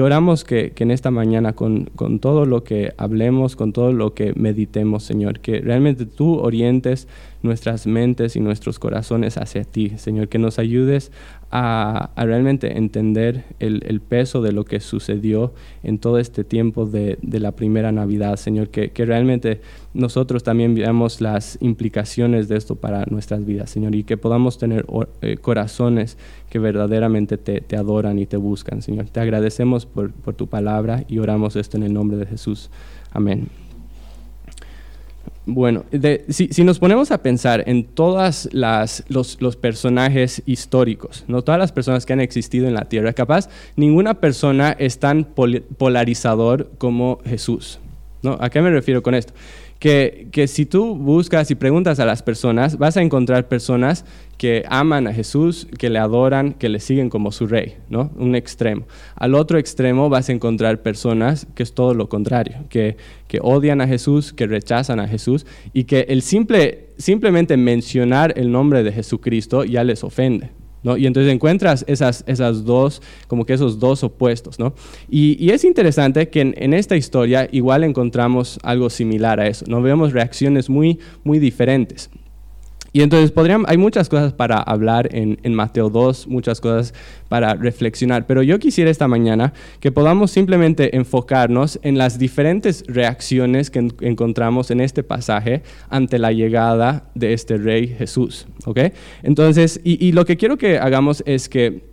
oramos 0.00 0.44
que, 0.44 0.72
en 0.76 0.90
esta 0.90 1.10
mañana, 1.10 1.52
con, 1.52 1.86
con, 1.96 2.18
todo 2.18 2.46
lo 2.46 2.64
que 2.64 2.92
hablemos, 2.96 3.56
con 3.56 3.72
todo 3.72 3.92
lo 3.92 4.14
que 4.14 4.32
meditemos, 4.34 5.04
Señor, 5.04 5.40
que 5.40 5.60
realmente 5.60 6.06
tú 6.06 6.38
orientes 6.38 7.08
nuestras 7.42 7.86
mentes 7.86 8.36
y 8.36 8.40
nuestros 8.40 8.78
corazones 8.78 9.38
hacia 9.38 9.64
ti, 9.64 9.92
Señor, 9.96 10.28
que 10.28 10.38
nos 10.38 10.58
ayudes 10.58 11.10
a, 11.50 12.10
realmente 12.16 12.78
entender 12.78 13.44
el, 13.58 14.00
peso 14.00 14.40
de 14.40 14.52
lo 14.52 14.64
que 14.64 14.80
sucedió 14.80 15.52
en 15.82 15.98
todo 15.98 16.18
este 16.18 16.44
tiempo 16.44 16.86
de, 16.86 17.18
la 17.22 17.52
primera 17.52 17.92
Navidad, 17.92 18.36
Señor, 18.36 18.68
que, 18.68 18.92
realmente 19.04 19.60
nosotros 19.92 20.44
también 20.44 20.74
veamos 20.74 21.20
las 21.20 21.58
implicaciones 21.60 22.48
de 22.48 22.56
esto 22.56 22.76
para 22.76 23.04
nuestras 23.06 23.44
vidas, 23.44 23.70
Señor, 23.70 23.94
y 23.94 24.04
que 24.04 24.16
podamos 24.16 24.58
tener 24.58 24.86
eh, 25.22 25.36
corazones 25.38 26.18
que 26.50 26.58
verdaderamente 26.58 27.38
te, 27.38 27.76
adoran 27.76 28.18
y 28.18 28.26
te 28.26 28.36
buscan, 28.36 28.82
Señor. 28.82 29.08
Te 29.08 29.20
agradecemos 29.20 29.86
por, 29.86 30.12
por 30.12 30.34
tu 30.34 30.46
palabra 30.46 31.04
y 31.08 31.18
oramos 31.18 31.56
esto 31.56 31.76
en 31.76 31.82
el 31.84 31.92
nombre 31.92 32.16
de 32.16 32.26
Jesús. 32.26 32.70
Amén. 33.12 33.48
Bueno, 35.52 35.84
si, 36.28 36.48
nos 36.62 36.78
ponemos 36.78 37.10
a 37.10 37.22
pensar 37.22 37.64
en 37.66 37.84
todos 37.84 38.48
los, 38.52 39.56
personajes 39.56 40.42
históricos, 40.46 41.24
no 41.26 41.42
todas 41.42 41.58
las 41.58 41.72
personas 41.72 42.06
que 42.06 42.12
han 42.12 42.20
existido 42.20 42.68
en 42.68 42.74
la 42.74 42.84
Tierra, 42.84 43.12
capaz 43.12 43.48
ninguna 43.74 44.14
persona 44.14 44.76
es 44.78 45.00
tan 45.00 45.24
polarizador 45.24 46.70
como 46.78 47.18
Jesús. 47.24 47.80
¿no? 48.22 48.36
¿A 48.40 48.48
qué 48.48 48.62
me 48.62 48.70
refiero 48.70 49.02
con 49.02 49.14
esto? 49.14 49.32
Que, 49.80 50.28
que 50.30 50.46
si 50.46 50.66
tú 50.66 50.94
buscas 50.94 51.50
y 51.50 51.54
preguntas 51.56 51.98
a 51.98 52.04
las 52.04 52.22
personas, 52.22 52.78
vas 52.78 52.98
a 52.98 53.02
encontrar 53.02 53.48
personas 53.48 54.04
que 54.36 54.62
aman 54.68 55.06
a 55.06 55.12
Jesús, 55.12 55.66
que 55.78 55.90
le 55.90 55.98
adoran, 55.98 56.52
que 56.52 56.68
le 56.68 56.80
siguen 56.80 57.08
como 57.08 57.32
su 57.32 57.46
rey, 57.46 57.76
¿no? 57.88 58.10
Un 58.16 58.36
extremo. 58.36 58.86
Al 59.16 59.34
otro 59.34 59.58
extremo 59.58 60.10
vas 60.10 60.28
a 60.28 60.32
encontrar 60.32 60.82
personas 60.82 61.46
que 61.54 61.62
es 61.62 61.74
todo 61.74 61.94
lo 61.94 62.10
contrario, 62.10 62.64
que, 62.68 62.98
que 63.26 63.38
odian 63.42 63.80
a 63.80 63.88
Jesús, 63.88 64.34
que 64.34 64.46
rechazan 64.46 65.00
a 65.00 65.08
Jesús 65.08 65.46
y 65.72 65.84
que 65.84 66.06
el 66.08 66.20
simple, 66.20 66.90
simplemente 66.98 67.56
mencionar 67.56 68.34
el 68.36 68.52
nombre 68.52 68.82
de 68.82 68.92
Jesucristo 68.92 69.64
ya 69.64 69.82
les 69.82 70.04
ofende. 70.04 70.59
¿No? 70.82 70.96
Y 70.96 71.06
entonces 71.06 71.30
encuentras 71.32 71.84
esas, 71.88 72.24
esas 72.26 72.64
dos, 72.64 73.02
como 73.26 73.44
que 73.44 73.52
esos 73.52 73.78
dos 73.78 74.02
opuestos, 74.02 74.58
¿no? 74.58 74.72
Y, 75.10 75.36
y 75.44 75.50
es 75.50 75.64
interesante 75.64 76.30
que 76.30 76.40
en, 76.40 76.54
en, 76.56 76.72
esta 76.72 76.96
historia 76.96 77.48
igual 77.52 77.84
encontramos 77.84 78.58
algo 78.62 78.88
similar 78.88 79.40
a 79.40 79.46
eso, 79.46 79.66
¿no? 79.68 79.82
Vemos 79.82 80.12
reacciones 80.12 80.70
muy, 80.70 80.98
muy 81.22 81.38
diferentes. 81.38 82.08
Y 82.92 83.02
entonces 83.02 83.30
podrían, 83.30 83.64
hay 83.68 83.76
muchas 83.76 84.08
cosas 84.08 84.32
para 84.32 84.60
hablar 84.60 85.08
en, 85.12 85.54
Mateo 85.54 85.90
2, 85.90 86.26
muchas 86.26 86.60
cosas 86.60 86.92
para 87.28 87.54
reflexionar, 87.54 88.26
pero 88.26 88.42
yo 88.42 88.58
quisiera 88.58 88.90
esta 88.90 89.06
mañana 89.06 89.52
que 89.78 89.92
podamos 89.92 90.32
simplemente 90.32 90.96
enfocarnos 90.96 91.78
en 91.82 91.98
las 91.98 92.18
diferentes 92.18 92.84
reacciones 92.88 93.70
que 93.70 93.78
en, 93.78 93.94
encontramos 94.00 94.70
en 94.70 94.80
este 94.80 95.02
pasaje 95.02 95.62
ante 95.88 96.18
la 96.18 96.32
llegada 96.32 97.10
de 97.14 97.32
este 97.32 97.58
rey 97.58 97.88
Jesús. 97.88 98.46
¿okay? 98.64 98.92
Entonces, 99.22 99.80
y, 99.84 100.04
y 100.04 100.12
lo 100.12 100.24
que 100.24 100.36
quiero 100.36 100.58
que 100.58 100.78
hagamos 100.78 101.22
es 101.26 101.48
que 101.48 101.90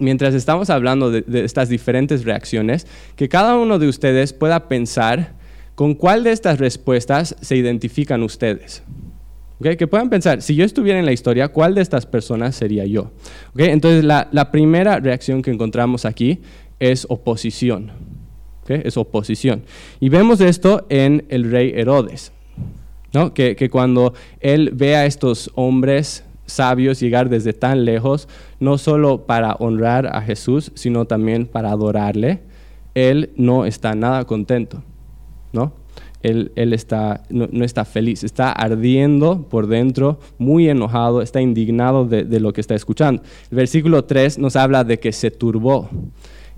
mientras 0.00 0.34
estamos 0.34 0.70
hablando 0.70 1.12
de, 1.12 1.22
de 1.22 1.44
estas 1.44 1.68
diferentes 1.68 2.24
reacciones, 2.24 2.88
que 3.14 3.28
cada 3.28 3.56
uno 3.56 3.78
de 3.78 3.86
ustedes 3.86 4.32
pueda 4.32 4.68
pensar 4.68 5.34
con 5.76 5.94
cuál 5.94 6.24
de 6.24 6.32
estas 6.32 6.58
respuestas 6.58 7.36
se 7.40 7.56
identifican 7.56 8.22
ustedes. 8.22 8.82
Okay, 9.64 9.78
que 9.78 9.86
puedan 9.86 10.10
pensar, 10.10 10.42
si 10.42 10.54
yo 10.54 10.62
estuviera 10.62 10.98
en 10.98 11.06
la 11.06 11.12
historia, 11.12 11.48
¿cuál 11.48 11.74
de 11.74 11.80
estas 11.80 12.04
personas 12.04 12.54
sería 12.54 12.84
yo? 12.84 13.12
Okay, 13.54 13.70
entonces, 13.70 14.04
la, 14.04 14.50
primera 14.52 15.00
reacción 15.00 15.40
que 15.40 15.50
encontramos 15.50 16.04
aquí 16.04 16.42
es 16.78 17.06
oposición. 17.08 17.90
Okay, 18.62 18.82
es 18.84 18.98
oposición. 18.98 19.62
Y 20.00 20.10
vemos 20.10 20.42
esto 20.42 20.84
en 20.90 21.24
el 21.30 21.50
rey 21.50 21.72
Herodes, 21.74 22.30
¿no? 23.14 23.32
que, 23.32 23.56
que 23.56 23.70
cuando 23.70 24.12
él 24.40 24.70
ve 24.74 24.96
a 24.96 25.06
estos 25.06 25.50
hombres 25.54 26.24
sabios 26.44 27.00
llegar 27.00 27.30
desde 27.30 27.54
tan 27.54 27.86
lejos, 27.86 28.28
no 28.60 28.76
solo 28.76 29.24
para 29.24 29.54
honrar 29.54 30.08
a 30.08 30.20
Jesús, 30.20 30.72
sino 30.74 31.06
también 31.06 31.46
para 31.46 31.70
adorarle, 31.70 32.42
él 32.94 33.30
no 33.36 33.64
está 33.64 33.94
nada 33.94 34.26
contento. 34.26 34.82
¿no? 35.54 35.72
Él, 36.24 36.72
está, 36.72 37.22
no, 37.28 37.64
está 37.64 37.84
feliz, 37.84 38.24
está 38.24 38.50
ardiendo 38.50 39.46
por 39.50 39.66
dentro, 39.66 40.18
muy 40.38 40.68
enojado, 40.70 41.20
está 41.20 41.42
indignado 41.42 42.06
de, 42.06 42.40
lo 42.40 42.52
que 42.54 42.62
está 42.62 42.74
escuchando. 42.74 43.22
El 43.50 43.58
versículo 43.58 44.04
3 44.04 44.38
nos 44.38 44.56
habla 44.56 44.84
de 44.84 44.98
que 44.98 45.12
se 45.12 45.30
turbó. 45.30 45.90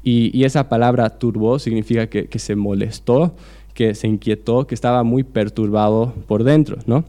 Y, 0.05 0.45
esa 0.45 0.69
palabra 0.69 1.11
turbó 1.11 1.59
significa 1.59 2.07
que, 2.07 2.39
se 2.39 2.55
molestó, 2.55 3.35
que 3.75 3.97
se 3.97 4.07
inquietó, 4.07 4.69
que 4.69 4.77
estaba 4.77 5.03
muy 5.03 5.25
perturbado 5.25 6.15
por 6.29 6.45
dentro. 6.45 6.79
¿no? 6.87 7.05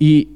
Y, 0.00 0.30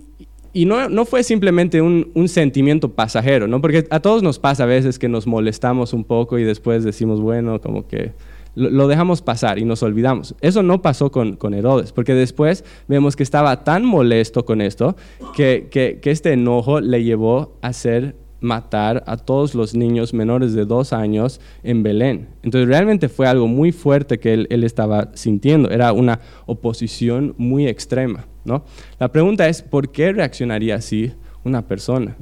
y 0.53 0.67
no, 0.67 0.89
no, 0.89 1.05
fue 1.05 1.25
simplemente 1.25 1.83
un, 1.83 2.13
un, 2.15 2.29
sentimiento 2.29 2.93
pasajero, 2.93 3.49
¿no? 3.49 3.61
porque 3.61 3.85
a 3.91 3.99
todos 3.99 4.23
nos 4.23 4.39
pasa 4.39 4.63
a 4.63 4.67
veces 4.67 5.01
que 5.01 5.09
nos 5.09 5.27
molestamos 5.27 5.93
un 5.93 6.05
poco 6.05 6.39
y 6.39 6.45
después 6.45 6.85
decimos, 6.85 7.21
bueno, 7.21 7.61
como 7.61 7.89
que 7.89 8.13
lo 8.55 8.89
dejamos 8.89 9.23
pasar 9.23 9.59
y 9.59 9.65
nos 9.65 9.83
olvidamos. 9.83 10.35
Eso 10.41 10.63
no 10.63 10.83
pasó 10.83 11.11
con, 11.11 11.37
con 11.37 11.55
Herodes, 11.55 11.93
porque 11.93 12.15
después 12.15 12.65
vemos 12.89 13.17
que 13.17 13.23
estaba 13.23 13.65
tan 13.65 13.85
molesto 13.85 14.45
con 14.45 14.61
esto 14.61 14.97
que, 15.35 15.69
que, 15.71 16.01
este 16.11 16.33
enojo 16.33 16.81
le 16.81 17.03
llevó 17.03 17.59
a 17.61 17.69
hacer 17.69 18.17
matar 18.41 19.03
a 19.07 19.17
todos 19.17 19.55
los 19.55 19.75
niños 19.75 20.13
menores 20.13 20.53
de 20.53 20.67
dos 20.67 20.93
años 20.93 21.41
en 21.63 21.83
Belén. 21.83 22.29
Entonces 22.43 22.69
realmente 22.69 23.09
fue 23.09 23.27
algo 23.27 23.49
muy 23.49 23.73
fuerte 23.73 24.19
que 24.19 24.35
él, 24.35 24.47
él 24.51 24.65
estaba 24.65 25.11
sintiendo, 25.15 25.71
era 25.71 25.93
una 25.93 26.21
oposición 26.47 27.35
muy 27.39 27.67
extrema. 27.67 28.27
¿no? 28.45 28.65
La 28.99 29.11
pregunta 29.11 29.49
es, 29.49 29.63
¿por 29.63 29.91
qué 29.91 30.13
reaccionaría 30.13 30.77
así 30.77 31.13
una 31.43 31.67
persona? 31.67 32.17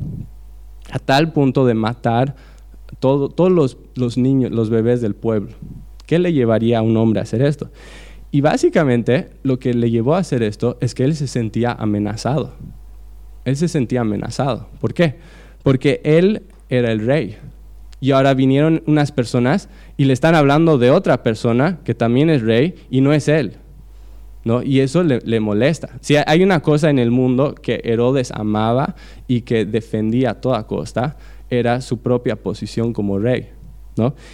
A 0.91 0.99
tal 0.99 1.33
punto 1.33 1.67
de 1.67 1.75
matar 1.75 2.37
todo, 3.01 3.29
todos 3.29 3.51
los, 3.51 3.79
los 3.95 4.17
niños, 4.17 4.53
los 4.53 4.71
bebés 4.71 5.01
del 5.01 5.15
pueblo. 5.15 5.53
¿Qué 6.12 6.19
le 6.19 6.35
llevaría 6.35 6.81
a 6.81 6.83
un 6.83 6.95
hombre 6.99 7.21
a 7.21 7.23
hacer 7.23 7.40
esto? 7.40 7.71
Y 8.31 8.42
básicamente 8.42 9.31
lo 9.45 9.59
que 9.59 9.73
le 9.73 9.90
llevó 9.90 10.14
a 10.14 10.19
hacer 10.19 10.42
esto 10.42 10.76
es 10.83 10.95
que 10.95 11.04
él 11.04 11.16
se 11.16 11.26
sentía 11.26 11.73
amenazado. 11.73 12.52
Él 13.47 13.57
se 13.57 13.66
sentía 13.66 14.02
amenazado. 14.02 14.69
¿Por 14.78 14.92
qué? 14.92 15.14
Porque 15.62 16.02
él 16.04 16.42
era 16.69 16.92
el 16.92 17.07
rey. 17.07 17.38
Y 17.99 18.11
ahora 18.11 18.35
vinieron 18.35 18.83
unas 18.87 19.11
personas 19.11 19.71
y 19.97 20.04
le 20.04 20.12
están 20.12 20.35
hablando 20.35 20.76
de 20.76 20.90
otra 20.90 21.23
persona 21.23 21.78
que 21.83 21.95
también 21.95 22.28
es 22.28 22.42
rey 22.42 22.75
y 22.90 23.00
no 23.00 23.14
es 23.14 23.26
él. 23.28 23.57
¿no? 24.45 24.62
Y 24.62 24.81
eso 24.81 25.02
le, 25.04 25.21
le 25.25 25.40
molesta. 25.40 25.97
Si 26.02 26.16
hay 26.16 26.42
una 26.42 26.61
cosa 26.61 26.90
en 26.90 26.99
el 26.99 27.11
mundo 27.11 27.54
que 27.54 27.81
Herodes 27.85 28.33
amaba 28.33 28.97
y 29.26 29.40
que 29.40 29.64
defendía 29.64 30.33
a 30.33 30.40
toda 30.42 30.66
costa, 30.66 31.16
era 31.49 31.81
su 31.81 32.02
propia 32.02 32.37
posición 32.37 32.92
como 32.92 33.19
rey. 33.19 33.49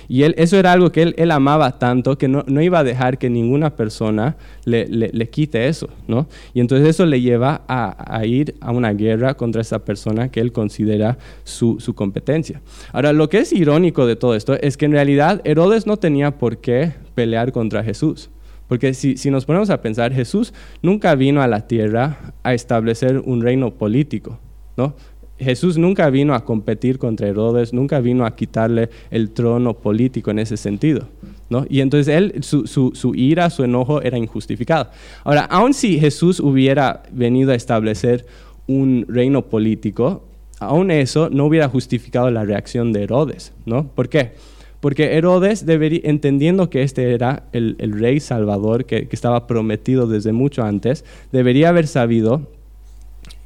Y 0.09 0.23
él, 0.23 0.35
eso 0.39 0.57
era 0.57 0.73
algo 0.73 0.93
que 0.93 1.03
él, 1.03 1.15
él 1.19 1.31
amaba 1.31 1.79
tanto 1.79 2.17
que 2.17 2.29
no, 2.29 2.45
no, 2.47 2.63
iba 2.63 2.79
a 2.79 2.85
dejar 2.85 3.19
que 3.19 3.29
ninguna 3.29 3.75
persona 3.75 4.37
le, 4.65 4.87
le, 4.87 5.11
le 5.13 5.29
quite 5.29 5.69
eso. 5.69 5.89
¿no? 6.07 6.29
Y 6.55 6.61
entonces 6.61 6.89
eso 6.89 7.07
le 7.07 7.21
lleva 7.21 7.63
a, 7.67 8.17
a, 8.17 8.25
ir 8.25 8.55
a 8.61 8.71
una 8.71 8.93
guerra 8.93 9.35
contra 9.35 9.61
esa 9.61 9.81
persona 9.85 10.31
que 10.31 10.41
él 10.41 10.53
considera 10.53 11.19
su, 11.45 11.81
su, 11.81 11.95
competencia. 11.95 12.61
Ahora, 12.93 13.13
lo 13.13 13.29
que 13.29 13.39
es 13.39 13.53
irónico 13.53 14.07
de 14.07 14.17
todo 14.17 14.35
esto 14.35 14.55
es 14.55 14.77
que 14.77 14.87
en 14.87 14.93
realidad 14.93 15.41
Herodes 15.45 15.87
no 15.87 15.97
tenía 15.97 16.39
por 16.39 16.59
qué 16.59 16.93
pelear 17.15 17.53
contra 17.53 17.83
Jesús. 17.83 18.31
Porque 18.69 18.93
si, 18.95 19.17
si 19.17 19.31
nos 19.31 19.47
ponemos 19.47 19.71
a 19.71 19.81
pensar, 19.81 20.13
Jesús 20.13 20.53
nunca 20.83 21.15
vino 21.15 21.41
a 21.41 21.49
la 21.49 21.67
tierra 21.67 22.35
a 22.43 22.55
establecer 22.55 23.19
un 23.25 23.41
reino 23.41 23.73
político. 23.73 24.39
¿no? 24.77 24.95
Jesús 25.39 25.79
nunca 25.79 26.11
vino 26.11 26.35
a 26.35 26.45
competir 26.45 26.99
contra 26.99 27.29
Herodes, 27.29 27.73
nunca 27.73 28.01
vino 28.01 28.27
a 28.27 28.35
quitarle 28.35 28.91
el 29.11 29.31
trono 29.31 29.75
político 29.75 30.31
en 30.31 30.41
ese 30.41 30.57
sentido. 30.57 31.09
¿no? 31.49 31.65
Y 31.69 31.81
entonces 31.81 32.15
él, 32.15 32.43
su, 32.43 32.67
su, 32.67 32.93
su, 32.95 33.15
ira, 33.15 33.49
su 33.51 33.65
enojo 33.65 34.03
era 34.03 34.19
injustificado. 34.19 34.91
Ahora, 35.25 35.43
aun 35.43 35.75
si 35.75 35.99
Jesús 35.99 36.41
hubiera 36.41 37.03
venido 37.13 37.53
a 37.53 37.55
establecer 37.55 38.27
un 38.67 39.07
reino 39.09 39.43
político, 39.43 40.25
aún 40.59 40.91
eso 40.91 41.31
no 41.31 41.47
hubiera 41.47 41.69
justificado 41.69 42.31
la 42.31 42.45
reacción 42.45 42.93
de 42.93 43.05
Herodes. 43.05 43.53
¿no? 43.65 43.89
¿Por 43.89 44.09
qué? 44.09 44.33
Porque 44.81 45.17
Herodes, 45.17 45.65
entendiendo 45.67 46.71
que 46.71 46.83
este 46.83 47.13
era 47.13 47.45
el, 47.53 47.77
rey 47.93 48.21
salvador 48.21 48.85
que 48.85 49.09
estaba 49.11 49.47
prometido 49.47 50.07
desde 50.07 50.33
mucho 50.33 50.63
antes, 50.63 51.05
debería 51.33 51.71
haber 51.71 51.87
sabido 51.89 52.47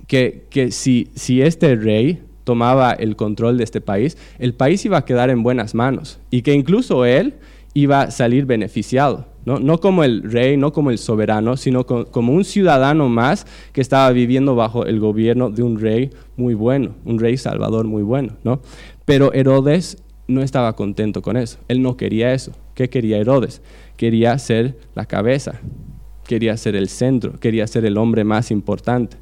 que, 0.06 0.46
que 0.50 0.70
si, 0.70 1.08
si 1.14 1.42
este 1.42 1.76
rey 1.76 2.22
tomaba 2.44 2.92
el 2.92 3.16
control 3.16 3.58
de 3.58 3.64
este 3.64 3.80
país, 3.80 4.18
el 4.38 4.54
país 4.54 4.84
iba 4.84 4.98
a 4.98 5.04
quedar 5.04 5.30
en 5.30 5.42
buenas 5.42 5.74
manos 5.74 6.18
y 6.30 6.42
que 6.42 6.54
incluso 6.54 7.04
él 7.04 7.34
iba 7.74 8.02
a 8.02 8.10
salir 8.10 8.44
beneficiado, 8.44 9.26
¿no? 9.44 9.58
no 9.58 9.78
como 9.78 10.04
el 10.04 10.30
rey, 10.30 10.56
no 10.56 10.72
como 10.72 10.90
el 10.90 10.98
soberano, 10.98 11.56
sino 11.56 11.86
como 11.86 12.32
un 12.32 12.44
ciudadano 12.44 13.08
más 13.08 13.46
que 13.72 13.80
estaba 13.80 14.10
viviendo 14.10 14.54
bajo 14.54 14.84
el 14.84 15.00
gobierno 15.00 15.50
de 15.50 15.62
un 15.62 15.80
rey 15.80 16.10
muy 16.36 16.54
bueno, 16.54 16.94
un 17.04 17.18
rey 17.18 17.36
salvador 17.36 17.86
muy 17.86 18.02
bueno. 18.02 18.36
¿no? 18.44 18.60
Pero 19.04 19.32
Herodes 19.32 19.96
no 20.28 20.42
estaba 20.42 20.74
contento 20.74 21.22
con 21.22 21.36
eso, 21.36 21.58
él 21.68 21.82
no 21.82 21.96
quería 21.96 22.34
eso. 22.34 22.52
¿Qué 22.74 22.88
quería 22.88 23.18
Herodes? 23.18 23.60
Quería 23.96 24.38
ser 24.38 24.78
la 24.94 25.04
cabeza, 25.06 25.60
quería 26.26 26.56
ser 26.56 26.76
el 26.76 26.88
centro, 26.88 27.38
quería 27.38 27.66
ser 27.66 27.84
el 27.84 27.98
hombre 27.98 28.24
más 28.24 28.50
importante. 28.50 29.16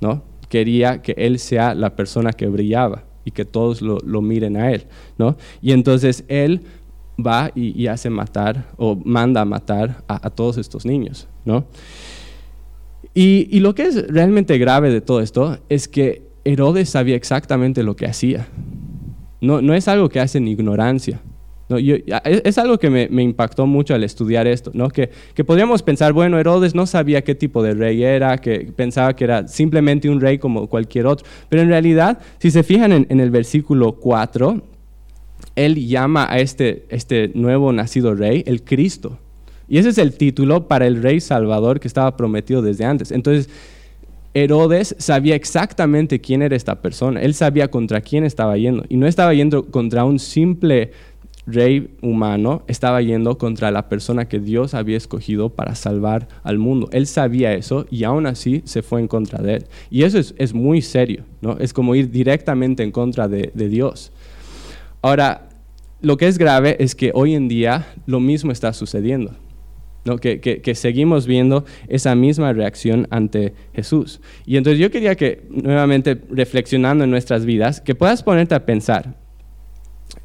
¿No? 0.00 0.22
Quería 0.48 1.02
que 1.02 1.14
él 1.16 1.38
sea 1.38 1.74
la 1.74 1.96
persona 1.96 2.32
que 2.32 2.46
brillaba 2.46 3.04
y 3.24 3.32
que 3.32 3.44
todos 3.44 3.82
lo, 3.82 4.22
miren 4.22 4.56
a 4.56 4.70
él, 4.70 4.86
¿no? 5.18 5.36
Y 5.60 5.72
entonces 5.72 6.24
él 6.28 6.62
va 7.18 7.50
y, 7.54 7.86
hace 7.86 8.10
matar 8.10 8.68
o 8.76 8.94
manda 9.04 9.40
a 9.40 9.44
matar 9.44 10.04
a, 10.06 10.26
a 10.26 10.30
todos 10.30 10.58
estos 10.58 10.86
niños, 10.86 11.26
¿no? 11.44 11.66
Y, 13.14 13.48
y, 13.50 13.60
lo 13.60 13.74
que 13.74 13.84
es 13.84 14.06
realmente 14.08 14.58
grave 14.58 14.90
de 14.90 15.00
todo 15.00 15.20
esto 15.20 15.58
es 15.68 15.88
que 15.88 16.28
Herodes 16.44 16.90
sabía 16.90 17.16
exactamente 17.16 17.82
lo 17.82 17.96
que 17.96 18.06
hacía. 18.06 18.46
No, 19.40 19.62
no 19.62 19.74
es 19.74 19.88
algo 19.88 20.08
que 20.08 20.20
hace 20.20 20.38
en 20.38 20.48
ignorancia. 20.48 21.20
Es, 21.68 22.58
algo 22.58 22.78
que 22.78 22.90
me, 22.90 23.22
impactó 23.22 23.66
mucho 23.66 23.94
al 23.94 24.04
estudiar 24.04 24.46
esto, 24.46 24.70
¿no? 24.72 24.88
que, 24.88 25.10
podríamos 25.44 25.82
pensar, 25.82 26.12
bueno, 26.12 26.38
Herodes 26.38 26.74
no 26.74 26.86
sabía 26.86 27.22
qué 27.22 27.34
tipo 27.34 27.62
de 27.62 27.74
rey 27.74 28.04
era, 28.04 28.38
que 28.38 28.72
pensaba 28.74 29.16
que 29.16 29.24
era 29.24 29.48
simplemente 29.48 30.08
un 30.08 30.20
rey 30.20 30.38
como 30.38 30.68
cualquier 30.68 31.06
otro, 31.06 31.26
pero 31.48 31.62
en 31.62 31.68
realidad, 31.68 32.18
si 32.38 32.52
se 32.52 32.62
fijan 32.62 32.92
en, 32.92 33.06
en 33.10 33.18
el 33.18 33.30
versículo 33.30 33.92
4, 33.92 34.62
él 35.56 35.86
llama 35.86 36.26
a 36.30 36.38
este, 36.38 36.86
este 36.90 37.32
nuevo 37.34 37.72
nacido 37.72 38.14
rey 38.14 38.44
el 38.46 38.62
Cristo. 38.62 39.18
Y 39.68 39.78
ese 39.78 39.88
es 39.88 39.98
el 39.98 40.16
título 40.16 40.68
para 40.68 40.86
el 40.86 41.02
rey 41.02 41.20
Salvador 41.20 41.80
que 41.80 41.88
estaba 41.88 42.16
prometido 42.16 42.62
desde 42.62 42.84
antes. 42.84 43.10
Entonces, 43.10 43.48
Herodes 44.34 44.94
sabía 44.98 45.34
exactamente 45.34 46.20
quién 46.20 46.42
era 46.42 46.54
esta 46.54 46.80
persona. 46.82 47.20
Él 47.22 47.34
sabía 47.34 47.68
contra 47.68 48.00
quién 48.00 48.22
estaba 48.22 48.56
yendo. 48.56 48.84
Y 48.88 48.96
no 48.96 49.06
estaba 49.06 49.32
yendo 49.34 49.64
contra 49.70 50.04
un 50.04 50.18
simple 50.18 50.92
rey 51.46 51.96
humano, 52.02 52.62
estaba 52.66 53.00
yendo 53.00 53.38
contra 53.38 53.70
la 53.70 53.88
persona 53.88 54.28
que 54.28 54.40
Dios 54.40 54.74
había 54.74 54.96
escogido 54.96 55.50
para 55.50 55.74
salvar 55.74 56.28
al 56.42 56.58
mundo. 56.58 56.88
Él 56.92 57.06
sabía 57.06 57.54
eso 57.54 57.86
y 57.90 58.04
aún 58.04 58.26
así 58.26 58.62
se 58.64 58.82
fue 58.82 59.00
en 59.00 59.08
contra 59.08 59.40
de 59.40 59.56
él. 59.56 59.66
Y 59.90 60.02
eso 60.02 60.18
es, 60.18 60.54
muy 60.54 60.82
serio, 60.82 61.24
¿no? 61.40 61.56
Es 61.58 61.72
como 61.72 61.94
ir 61.94 62.10
directamente 62.10 62.82
en 62.82 62.90
contra 62.90 63.28
de, 63.28 63.52
Dios. 63.54 64.12
Ahora, 65.02 65.48
lo 66.00 66.16
que 66.16 66.26
es 66.26 66.38
grave 66.38 66.76
es 66.80 66.94
que 66.94 67.10
hoy 67.14 67.34
en 67.34 67.48
día 67.48 67.86
lo 68.06 68.20
mismo 68.20 68.52
está 68.52 68.72
sucediendo. 68.72 69.32
¿no? 70.04 70.18
Que, 70.18 70.40
que, 70.40 70.74
seguimos 70.76 71.26
viendo 71.26 71.64
esa 71.88 72.14
misma 72.14 72.52
reacción 72.52 73.08
ante 73.10 73.54
Jesús. 73.74 74.20
Y 74.46 74.56
entonces 74.56 74.80
yo 74.80 74.90
quería 74.92 75.16
que, 75.16 75.42
nuevamente, 75.50 76.20
reflexionando 76.30 77.02
en 77.02 77.10
nuestras 77.10 77.44
vidas, 77.44 77.80
que 77.80 77.96
puedas 77.96 78.22
ponerte 78.22 78.54
a 78.54 78.64
pensar, 78.64 79.16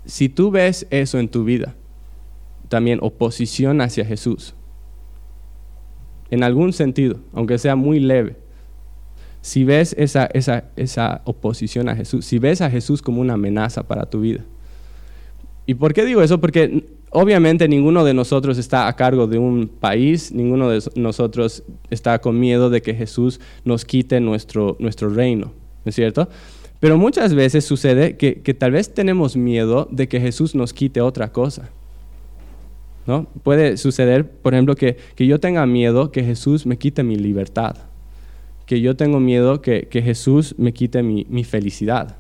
si 0.06 0.30
tú 0.30 0.52
ves 0.52 0.88
eso 0.90 1.20
en 1.20 1.30
tu 1.30 1.44
vida, 1.44 1.76
también 2.70 3.00
oposición 3.02 3.82
hacia 3.82 4.06
Jesús, 4.06 4.54
en 6.30 6.44
algún 6.44 6.74
sentido, 6.74 7.20
aunque 7.34 7.58
sea 7.58 7.76
muy 7.76 8.00
leve, 8.00 8.38
si 9.42 9.64
ves 9.64 9.96
esa, 9.98 10.26
esa, 10.28 10.66
esa 10.76 11.22
oposición 11.26 11.90
a 11.90 11.96
Jesús, 11.96 12.26
si 12.26 12.40
ves 12.40 12.62
a 12.62 12.70
Jesús 12.70 13.02
como 13.02 13.22
una 13.22 13.34
amenaza 13.34 13.84
para 13.84 14.06
tu 14.06 14.22
vida. 14.22 14.46
¿Y 15.66 15.74
por 15.76 15.94
qué 15.94 16.06
digo 16.06 16.22
eso? 16.22 16.40
Porque 16.40 16.86
obviamente 17.10 17.68
ninguno 17.68 18.04
de 18.04 18.14
nosotros 18.14 18.58
está 18.58 18.88
a 18.88 18.96
cargo 18.96 19.28
de 19.28 19.38
un 19.38 19.68
país, 19.68 20.32
ninguno 20.32 20.70
de 20.70 20.82
nosotros 20.96 21.64
está 21.90 22.20
con 22.20 22.40
miedo 22.40 22.70
de 22.70 22.82
que 22.82 22.94
Jesús 22.94 23.40
nos 23.66 23.84
quite 23.86 24.20
nuestro, 24.20 24.78
nuestro 24.80 25.10
reino, 25.10 25.54
¿no 25.84 25.90
es 25.90 25.96
cierto? 25.96 26.30
Pero 26.82 26.98
muchas 26.98 27.36
veces 27.36 27.64
sucede 27.64 28.18
que, 28.18 28.54
tal 28.56 28.72
vez 28.72 28.92
tenemos 28.92 29.38
miedo 29.38 29.88
de 29.92 30.08
que 30.08 30.20
Jesús 30.20 30.56
nos 30.56 30.74
quite 30.74 31.00
otra 31.00 31.32
cosa. 31.32 31.70
¿no? 33.06 33.28
Puede 33.44 33.78
suceder, 33.78 34.28
por 34.28 34.56
ejemplo, 34.56 34.76
que, 34.76 34.98
yo 35.16 35.40
tenga 35.40 35.68
miedo 35.68 36.12
que 36.12 36.24
Jesús 36.24 36.66
me 36.66 36.78
quite 36.78 37.04
mi 37.04 37.18
libertad, 37.18 37.76
que 38.66 38.82
yo 38.82 38.96
tengo 38.96 39.20
miedo 39.20 39.62
que, 39.62 39.88
Jesús 39.92 40.56
me 40.58 40.74
quite 40.74 41.04
mi, 41.04 41.44
felicidad. 41.44 42.18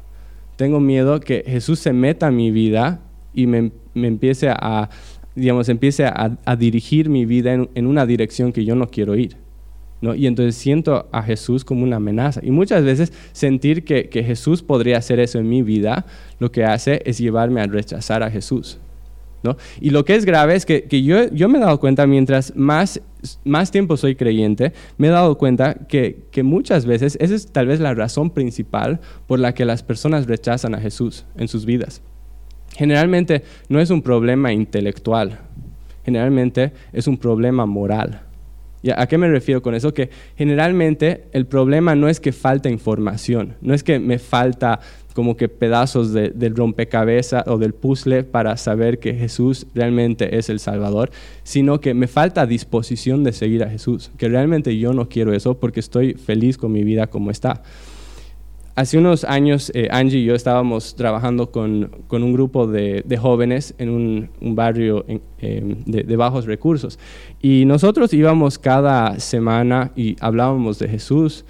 Tengo 0.58 0.80
miedo 0.80 1.20
que 1.22 1.44
Jesús 1.48 1.80
se 1.80 1.92
meta 1.92 2.28
en 2.28 2.36
mi 2.36 2.52
vida 2.52 3.00
y 3.34 3.48
me, 3.48 3.72
empiece 3.96 4.50
a, 4.50 4.92
digamos, 5.34 5.70
empiece 5.70 6.06
a, 6.06 6.56
dirigir 6.56 7.10
mi 7.10 7.26
vida 7.26 7.52
en 7.54 7.88
una 7.88 8.06
dirección 8.06 8.54
que 8.54 8.64
yo 8.64 8.76
no 8.76 8.92
quiero 8.92 9.16
ir. 9.16 9.38
Y 10.02 10.26
entonces 10.26 10.56
siento 10.56 11.08
a 11.12 11.22
Jesús 11.22 11.64
como 11.64 11.84
una 11.84 11.98
amenaza. 11.98 12.42
Y 12.44 12.50
muchas 12.50 12.84
veces 12.84 13.14
sentir 13.34 13.84
que, 13.84 14.10
Jesús 14.24 14.64
podría 14.64 14.98
hacer 14.98 15.20
eso 15.20 15.38
en 15.38 15.48
mi 15.48 15.62
vida, 15.62 16.06
lo 16.40 16.52
que 16.52 16.66
hace 16.66 17.02
es 17.06 17.20
llevarme 17.20 17.62
a 17.62 17.68
rechazar 17.68 18.24
a 18.24 18.32
Jesús. 18.32 18.80
¿no? 19.44 19.58
Y 19.80 19.92
lo 19.92 20.04
que 20.04 20.16
es 20.16 20.26
grave 20.26 20.56
es 20.56 20.66
que, 20.66 20.88
yo, 21.04 21.30
yo, 21.32 21.50
me 21.50 21.60
he 21.60 21.62
dado 21.62 21.80
cuenta, 21.80 22.08
mientras 22.08 22.56
más, 22.56 23.00
más 23.44 23.70
tiempo 23.70 23.96
soy 23.96 24.16
creyente, 24.16 24.74
me 24.98 25.08
he 25.08 25.12
dado 25.12 25.38
cuenta 25.38 25.76
que, 25.88 26.24
que 26.32 26.42
muchas 26.42 26.86
veces 26.88 27.16
esa 27.20 27.36
es 27.36 27.52
tal 27.52 27.68
vez 27.68 27.80
la 27.80 27.94
razón 27.94 28.32
principal 28.32 29.00
por 29.28 29.40
la 29.40 29.54
que 29.54 29.66
las 29.66 29.84
personas 29.84 30.26
rechazan 30.26 30.74
a 30.74 30.82
Jesús 30.82 31.26
en 31.38 31.48
sus 31.48 31.66
vidas. 31.66 32.02
Generalmente 32.76 33.44
no 33.70 33.80
es 33.80 33.92
un 33.92 34.02
problema 34.02 34.52
intelectual, 34.52 35.40
generalmente 36.04 36.72
es 36.92 37.08
un 37.08 37.18
problema 37.18 37.68
moral. 37.68 38.31
¿A 38.96 39.08
qué 39.08 39.18
me 39.18 39.30
refiero 39.30 39.62
con 39.62 39.76
eso? 39.76 39.94
Que 39.94 40.10
generalmente 40.36 41.26
el 41.34 41.46
problema 41.46 41.96
no 41.96 42.10
es 42.10 42.20
que 42.20 42.32
falta 42.32 42.70
información, 42.70 43.56
no 43.62 43.74
es 43.74 43.84
que 43.84 44.00
me 44.00 44.18
falta 44.18 44.80
como 45.14 45.36
que 45.36 45.50
pedazos 45.50 46.14
del 46.14 46.56
rompecabezas 46.56 47.46
o 47.48 47.58
del 47.58 47.74
puzzle 47.74 48.24
para 48.24 48.58
saber 48.58 49.00
que 49.00 49.14
Jesús 49.14 49.68
realmente 49.76 50.38
es 50.38 50.50
el 50.50 50.60
Salvador, 50.60 51.12
sino 51.44 51.82
que 51.82 51.94
me 51.94 52.08
falta 52.08 52.46
disposición 52.46 53.24
de 53.24 53.34
seguir 53.34 53.64
a 53.64 53.70
Jesús, 53.70 54.12
que 54.18 54.30
realmente 54.30 54.78
yo 54.78 54.94
no 54.94 55.10
quiero 55.10 55.34
eso 55.34 55.60
porque 55.60 55.80
estoy 55.80 56.14
feliz 56.14 56.58
con 56.58 56.72
mi 56.72 56.84
vida 56.84 57.08
como 57.08 57.30
está. 57.32 57.62
Hace 58.74 58.98
unos 58.98 59.26
años 59.26 59.70
eh, 59.76 59.90
Angie 59.92 60.20
y 60.20 60.24
yo 60.24 60.34
estábamos 60.34 60.96
trabajando 60.96 61.52
con, 61.52 61.92
un 62.10 62.34
grupo 62.34 62.68
de, 62.68 63.04
jóvenes 63.20 63.76
en 63.78 63.90
un, 63.90 64.56
barrio 64.56 65.06
em, 65.40 65.84
de, 65.86 66.16
bajos 66.16 66.46
recursos 66.46 66.98
y 67.42 67.66
nosotros 67.66 68.14
íbamos 68.14 68.58
cada 68.58 69.20
semana 69.20 69.92
y 69.96 70.16
hablábamos 70.22 70.80
de 70.80 70.88
Jesús 70.88 71.44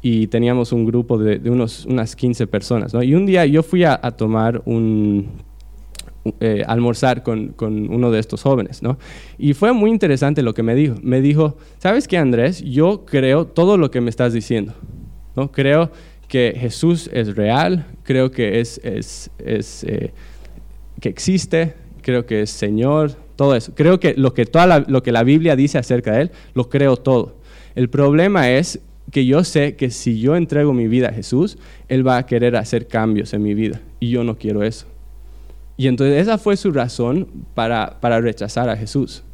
y 0.00 0.28
teníamos 0.28 0.72
un 0.72 0.86
grupo 0.86 1.18
de, 1.18 1.50
unos, 1.50 1.86
unas 1.86 2.14
15 2.14 2.46
personas. 2.46 2.94
Y 3.02 3.14
un 3.14 3.26
día 3.26 3.44
yo 3.46 3.64
fui 3.64 3.82
a, 3.82 3.98
tomar 4.12 4.62
un, 4.64 5.26
eh, 6.38 6.62
almorzar 6.66 7.24
con, 7.24 7.48
con, 7.48 7.92
uno 7.92 8.12
de 8.12 8.20
estos 8.20 8.42
jóvenes, 8.42 8.80
¿no? 8.80 8.96
Y 9.38 9.54
fue 9.54 9.72
muy 9.72 9.90
interesante 9.90 10.42
lo 10.42 10.54
que 10.54 10.62
me 10.62 10.74
dijo. 10.74 10.94
Me 11.02 11.20
dijo, 11.20 11.56
¿sabes 11.78 12.06
qué, 12.06 12.16
Andrés? 12.16 12.62
Yo 12.62 13.04
creo 13.04 13.46
todo 13.46 13.76
lo 13.76 13.90
que 13.90 14.00
me 14.00 14.08
estás 14.08 14.32
diciendo, 14.32 14.72
¿no? 15.36 15.50
Creo 15.52 15.90
que 16.30 16.54
Jesús 16.56 17.10
es 17.12 17.34
real, 17.34 17.86
creo 18.04 18.30
que 18.30 18.60
es, 18.60 18.80
es, 18.84 19.30
eh, 19.80 20.12
que 21.00 21.08
existe, 21.08 21.74
creo 22.02 22.24
que 22.24 22.42
es 22.42 22.50
Señor, 22.50 23.16
todo 23.34 23.56
eso. 23.56 23.74
Creo 23.74 23.98
que 23.98 24.14
lo 24.14 24.32
que, 24.32 24.46
toda 24.46 24.68
la, 24.68 24.78
lo 24.86 25.02
que 25.02 25.10
la 25.10 25.24
Biblia 25.24 25.56
dice 25.56 25.76
acerca 25.76 26.12
de 26.12 26.22
Él, 26.22 26.30
lo 26.54 26.68
creo 26.68 26.96
todo. 26.96 27.34
El 27.74 27.90
problema 27.90 28.48
es 28.48 28.78
que 29.10 29.26
yo 29.26 29.42
sé 29.42 29.74
que 29.74 29.90
si 29.90 30.20
yo 30.20 30.36
entrego 30.36 30.72
mi 30.72 30.86
vida 30.86 31.08
a 31.08 31.12
Jesús, 31.12 31.58
Él 31.88 32.06
va 32.06 32.16
a 32.16 32.26
querer 32.26 32.54
hacer 32.54 32.86
cambios 32.86 33.34
en 33.34 33.42
mi 33.42 33.54
vida 33.54 33.80
y 33.98 34.10
yo 34.10 34.22
no 34.22 34.38
quiero 34.38 34.62
eso. 34.62 34.86
Y 35.76 35.88
entonces 35.88 36.22
esa 36.22 36.38
fue 36.38 36.56
su 36.56 36.70
razón 36.70 37.26
para, 37.54 37.98
para 37.98 38.20
rechazar 38.20 38.68
a 38.68 38.76
Jesús. 38.76 39.24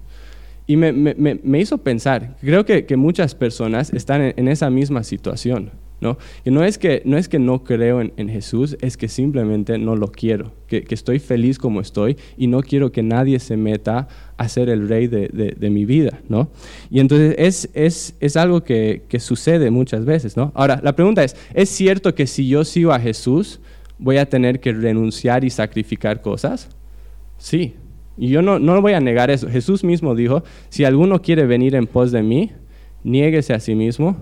Y 0.67 0.77
me, 0.77 0.93
me, 0.93 1.15
me, 1.15 1.61
hizo 1.61 1.77
pensar, 1.77 2.39
creo 2.41 2.65
que, 2.65 2.87
que 2.87 2.97
muchas 2.97 3.35
personas 3.35 3.93
están 3.93 4.33
en 4.35 4.49
esa 4.49 4.71
misma 4.71 5.05
situación 5.05 5.73
¿no? 6.01 6.19
Que 6.45 6.51
no 6.51 6.65
es 6.65 6.79
que 6.79 7.03
no, 7.05 7.17
es 7.17 7.29
que 7.29 7.39
no 7.39 7.65
creo 7.65 8.01
en, 8.01 8.29
Jesús, 8.29 8.77
es 8.81 8.97
que 8.97 9.09
simplemente 9.09 9.79
no 9.79 9.97
lo 9.97 10.09
quiero, 10.09 10.53
que, 10.67 10.85
estoy 10.91 11.19
feliz 11.19 11.59
como 11.59 11.81
estoy 11.81 12.17
y 12.37 12.47
no 12.47 12.61
quiero 12.61 12.93
que 12.93 13.03
nadie 13.03 13.39
se 13.39 13.57
meta 13.57 14.09
a 14.37 14.49
ser 14.49 14.69
el 14.69 14.89
rey 14.89 15.07
de, 15.07 15.71
mi 15.71 15.85
vida, 15.85 16.21
¿no? 16.29 16.49
Y 16.91 17.01
entonces 17.01 17.35
es, 17.39 17.71
es, 17.75 18.15
es 18.21 18.37
algo 18.37 18.63
que, 18.63 19.03
que, 19.09 19.21
sucede 19.21 19.71
muchas 19.71 20.05
veces, 20.05 20.37
¿no? 20.37 20.53
Ahora, 20.55 20.81
la 20.83 20.95
pregunta 20.95 21.25
es, 21.25 21.37
¿es 21.55 21.69
cierto 21.69 22.15
que 22.15 22.27
si 22.27 22.49
yo 22.49 22.65
sigo 22.65 22.93
a 22.93 23.01
Jesús 23.01 23.61
voy 23.99 24.19
a 24.19 24.29
tener 24.29 24.61
que 24.61 24.73
renunciar 24.73 25.45
y 25.45 25.51
sacrificar 25.51 26.21
cosas? 26.21 26.69
Sí, 27.39 27.75
y 28.19 28.29
yo 28.29 28.43
no, 28.43 28.59
no 28.59 28.81
voy 28.81 28.93
a 28.93 29.01
negar 29.01 29.31
eso. 29.31 29.49
Jesús 29.49 29.85
mismo 29.85 30.15
dijo, 30.15 30.43
si 30.69 30.85
alguno 30.85 31.21
quiere 31.21 31.47
venir 31.47 31.75
en 31.75 31.87
pos 31.87 32.13
de 32.13 32.23
mí, 32.23 32.53
niéguese 33.05 33.53
a 33.53 33.61
sí 33.61 33.75
mismo, 33.75 34.17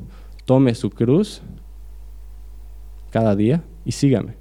tome 0.45 0.75
su 0.75 0.91
cruz 0.91 1.43
cada 3.15 3.37
día 3.37 3.63
y 3.85 3.93
sígame. 3.93 4.35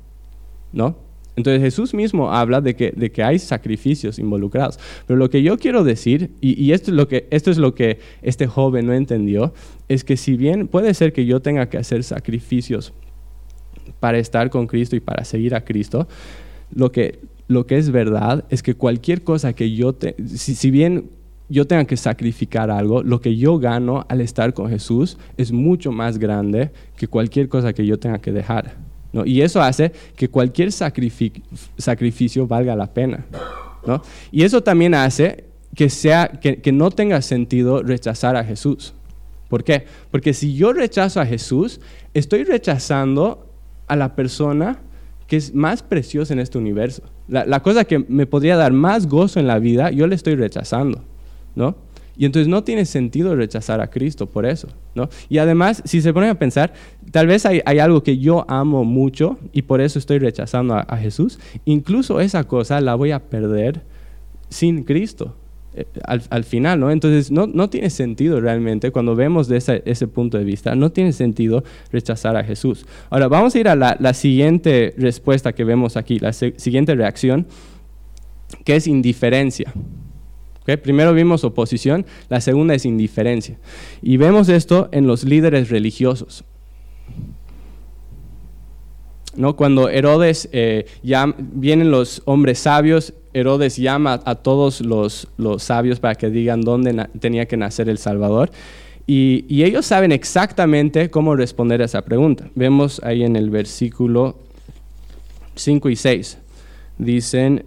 ¿No? 0.72 0.98
Entonces 1.36 1.62
Jesús 1.62 1.94
mismo 1.94 2.32
habla 2.34 2.60
de 2.60 2.76
que, 2.76 2.92
de 2.92 3.12
que 3.12 3.22
hay 3.22 3.38
sacrificios 3.38 4.18
involucrados. 4.18 4.80
Pero 5.06 5.18
lo 5.20 5.30
que 5.30 5.44
yo 5.44 5.60
quiero 5.60 5.84
decir, 5.84 6.32
y, 6.42 6.72
esto, 6.72 6.90
es 6.90 6.98
lo 6.98 7.08
que, 7.08 7.28
esto 7.30 7.52
es 7.52 7.60
lo 7.60 7.76
que 7.76 8.00
este 8.24 8.48
joven 8.48 8.88
no 8.88 8.94
entendió, 8.94 9.54
es 9.90 10.04
que 10.04 10.18
si 10.18 10.38
bien 10.38 10.68
puede 10.68 10.96
ser 10.96 11.14
que 11.14 11.28
yo 11.28 11.40
tenga 11.40 11.70
que 11.70 11.78
hacer 11.78 12.04
sacrificios 12.04 12.94
para 14.00 14.18
estar 14.18 14.50
con 14.50 14.66
Cristo 14.66 14.96
y 14.96 15.02
para 15.02 15.24
seguir 15.24 15.54
a 15.54 15.64
Cristo, 15.64 16.08
lo 16.74 16.92
que, 16.92 17.20
lo 17.48 17.68
que 17.68 17.78
es 17.78 17.92
verdad 17.92 18.44
es 18.50 18.64
que 18.64 18.74
cualquier 18.74 19.24
cosa 19.24 19.54
que 19.54 19.76
yo, 19.76 19.94
te, 19.94 20.16
si, 20.36 20.72
bien 20.72 21.12
yo 21.49 21.67
tenga 21.67 21.86
que 21.86 21.97
sacrificar 21.97 22.71
algo, 22.71 23.03
lo 23.03 23.21
que 23.21 23.36
yo 23.36 23.58
gano 23.60 24.06
al 24.10 24.21
estar 24.21 24.53
con 24.53 24.69
Jesús 24.69 25.17
es 25.38 25.51
mucho 25.51 25.91
más 25.91 26.17
grande 26.17 26.71
que 26.95 27.08
cualquier 27.08 27.49
cosa 27.49 27.73
que 27.73 27.86
yo 27.86 27.99
tenga 27.99 28.19
que 28.19 28.32
dejar. 28.32 28.75
¿no? 29.12 29.25
Y 29.25 29.41
eso 29.41 29.62
hace 29.62 29.91
que 30.15 30.29
cualquier 30.29 30.71
sacrificio 30.71 32.47
valga 32.47 32.75
la 32.75 32.88
pena. 32.93 33.25
¿no? 33.86 34.01
Y 34.32 34.43
eso 34.43 34.63
también 34.63 34.95
hace 34.95 35.45
que, 35.75 35.89
sea, 35.89 36.27
que, 36.27 36.71
no 36.71 36.91
tenga 36.91 37.21
sentido 37.21 37.84
rechazar 37.84 38.36
a 38.36 38.43
Jesús. 38.43 38.93
¿Por 39.49 39.63
qué? 39.63 39.86
Porque 40.10 40.34
si 40.34 40.56
yo 40.56 40.73
rechazo 40.73 41.21
a 41.21 41.25
Jesús, 41.25 41.79
estoy 42.13 42.43
rechazando 42.43 43.47
a 43.88 43.95
la 43.95 44.15
persona 44.15 44.79
que 45.27 45.38
es 45.38 45.53
más 45.53 45.84
preciosa 45.84 46.34
en 46.34 46.39
este 46.39 46.58
universo. 46.58 47.03
La, 47.27 47.45
la, 47.45 47.62
cosa 47.62 47.86
que 47.86 47.99
me 47.99 48.25
podría 48.25 48.56
dar 48.56 48.71
más 48.71 49.08
gozo 49.08 49.39
en 49.39 49.47
la 49.47 49.60
vida, 49.60 49.91
yo 49.91 50.08
le 50.08 50.15
estoy 50.15 50.36
rechazando. 50.36 51.03
¿No? 51.56 51.76
Y 52.16 52.26
entonces 52.26 52.48
no 52.48 52.63
tiene 52.63 52.86
sentido 52.86 53.36
rechazar 53.36 53.82
a 53.82 53.89
Cristo 53.89 54.28
por 54.28 54.46
eso, 54.46 54.68
¿no? 54.94 55.10
Y 55.30 55.39
además, 55.39 55.82
si 55.86 56.02
se 56.02 56.13
ponen 56.13 56.30
a 56.30 56.36
pensar, 56.36 56.74
tal 57.12 57.26
vez 57.26 57.46
hay, 57.46 57.62
algo 57.80 58.04
que 58.04 58.20
yo 58.20 58.46
amo 58.48 58.84
mucho 58.84 59.39
y 59.52 59.63
por 59.63 59.82
eso 59.82 59.98
estoy 59.98 60.20
rechazando 60.20 60.76
a, 60.76 60.98
Jesús. 60.98 61.39
Incluso 61.66 62.20
esa 62.20 62.44
cosa 62.44 62.80
la 62.82 62.94
voy 62.96 63.12
a 63.12 63.20
perder 63.20 63.82
sin 64.50 64.84
Cristo. 64.84 65.36
eh, 65.74 65.88
al, 66.06 66.44
final, 66.44 66.80
¿no? 66.80 66.92
Entonces, 66.92 67.32
no, 67.32 67.48
no, 67.48 67.68
tiene 67.72 67.89
sentido 67.89 68.39
realmente, 68.39 68.92
cuando 68.92 69.16
vemos 69.16 69.48
de 69.48 69.58
ese, 69.58 69.82
ese, 69.88 70.08
punto 70.08 70.38
de 70.38 70.44
vista, 70.44 70.76
no 70.76 70.92
tiene 70.92 71.13
sentido 71.13 71.63
rechazar 71.92 72.38
a 72.38 72.44
Jesús. 72.44 72.86
Ahora, 73.10 73.28
vamos 73.28 73.56
a 73.56 73.60
ir 73.60 73.68
a 73.68 73.76
la, 73.76 73.98
la 74.00 74.13
siguiente 74.13 74.94
respuesta 75.00 75.54
que 75.54 75.63
vemos 75.63 75.98
aquí, 75.98 76.20
la 76.20 76.32
siguiente 76.32 76.94
reacción, 76.94 77.48
que 78.63 78.76
es 78.76 78.86
indiferencia. 78.86 79.74
Primero 80.65 81.13
vimos 81.13 81.43
oposición, 81.43 82.06
la 82.30 82.39
segunda 82.39 82.73
es 82.73 82.86
indiferencia. 82.86 83.58
Y 84.02 84.17
vemos 84.17 84.47
esto 84.49 84.89
en 84.91 85.08
los 85.08 85.23
líderes 85.23 85.69
religiosos. 85.69 86.45
¿No? 89.36 89.56
Cuando 89.56 89.89
Herodes, 89.89 90.47
eh, 90.52 90.86
ya 91.02 91.34
vienen 91.38 91.91
los 91.91 92.21
hombres 92.26 92.60
sabios, 92.60 93.13
Herodes 93.34 93.78
llama 93.78 94.21
a 94.26 94.36
todos 94.36 94.80
los, 94.80 95.28
los 95.38 95.63
sabios 95.63 95.99
para 95.99 96.15
que 96.15 96.30
digan 96.30 96.62
dónde 96.62 97.08
tenía 97.19 97.47
que 97.47 97.58
nacer 97.58 97.89
el 97.89 97.97
Salvador. 97.97 98.52
Y, 99.06 99.43
y, 99.49 99.63
ellos 99.63 99.86
saben 99.86 100.13
exactamente 100.13 101.10
cómo 101.10 101.36
responder 101.36 101.82
a 101.82 101.86
esa 101.86 102.04
pregunta. 102.04 102.49
Vemos 102.56 103.02
ahí 103.04 103.23
en 103.23 103.36
el 103.36 103.49
versículo 103.49 104.38
5 105.56 105.89
y 105.89 105.95
6. 105.97 106.38
Dicen, 106.99 107.65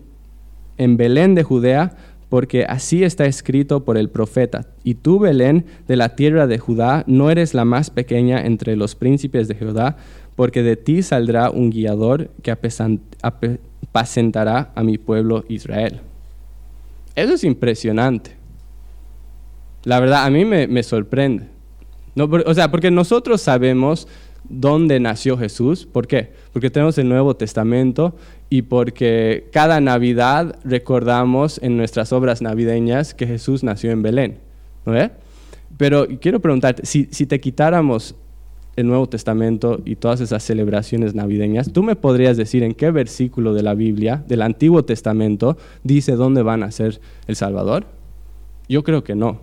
en 0.78 0.96
Belén 0.96 1.34
de 1.34 1.42
Judea, 1.42 1.96
porque 2.28 2.64
así 2.64 3.04
está 3.04 3.26
escrito 3.26 3.84
por 3.84 3.96
el 3.96 4.10
profeta. 4.10 4.66
Y 4.82 4.94
tú, 4.94 5.18
Belén, 5.18 5.64
de 5.86 5.96
la 5.96 6.16
tierra 6.16 6.46
de 6.46 6.58
Judá, 6.58 7.04
no 7.06 7.30
eres 7.30 7.54
la 7.54 7.64
más 7.64 7.90
pequeña 7.90 8.44
entre 8.44 8.76
los 8.76 8.94
príncipes 8.94 9.48
de 9.48 9.54
Judá, 9.54 9.96
porque 10.34 10.62
de 10.62 10.76
ti 10.76 11.02
saldrá 11.02 11.50
un 11.50 11.70
guiador 11.70 12.30
que 12.42 12.50
apacentará 13.22 14.72
a 14.74 14.82
mi 14.82 14.98
pueblo 14.98 15.44
Israel. 15.48 16.00
Eso 17.14 17.34
es 17.34 17.44
impresionante. 17.44 18.32
La 19.84 20.00
verdad, 20.00 20.24
a 20.24 20.30
mí 20.30 20.44
me, 20.44 20.82
sorprende. 20.82 21.46
No, 22.14 22.24
o 22.24 22.54
sea, 22.54 22.70
porque 22.70 22.90
nosotros 22.90 23.40
sabemos 23.40 24.08
dónde 24.48 25.00
nació 25.00 25.36
Jesús. 25.36 25.86
¿Por 25.86 26.06
qué? 26.06 26.32
Porque 26.52 26.70
tenemos 26.70 26.98
el 26.98 27.08
Nuevo 27.08 27.36
Testamento 27.36 28.14
y 28.48 28.62
porque 28.62 29.48
cada 29.52 29.80
Navidad 29.80 30.58
recordamos 30.64 31.60
en 31.62 31.76
nuestras 31.76 32.12
obras 32.12 32.42
navideñas 32.42 33.14
que 33.14 33.26
Jesús 33.26 33.62
nació 33.62 33.90
en 33.90 34.02
Belén. 34.02 34.38
¿no 34.84 34.94
Pero 35.76 36.06
quiero 36.20 36.40
preguntarte, 36.40 36.86
si, 36.86 37.08
si 37.10 37.26
te 37.26 37.40
quitáramos 37.40 38.14
el 38.76 38.86
Nuevo 38.86 39.08
Testamento 39.08 39.80
y 39.84 39.96
todas 39.96 40.20
esas 40.20 40.42
celebraciones 40.42 41.14
navideñas, 41.14 41.72
¿tú 41.72 41.82
me 41.82 41.96
podrías 41.96 42.36
decir 42.36 42.62
en 42.62 42.74
qué 42.74 42.90
versículo 42.90 43.54
de 43.54 43.62
la 43.62 43.74
Biblia, 43.74 44.22
del 44.28 44.42
Antiguo 44.42 44.84
Testamento, 44.84 45.56
dice 45.82 46.12
dónde 46.12 46.42
van 46.42 46.62
a 46.62 46.70
ser 46.70 47.00
el 47.26 47.36
Salvador? 47.36 47.86
Yo 48.68 48.84
creo 48.84 49.02
que 49.02 49.14
no, 49.14 49.40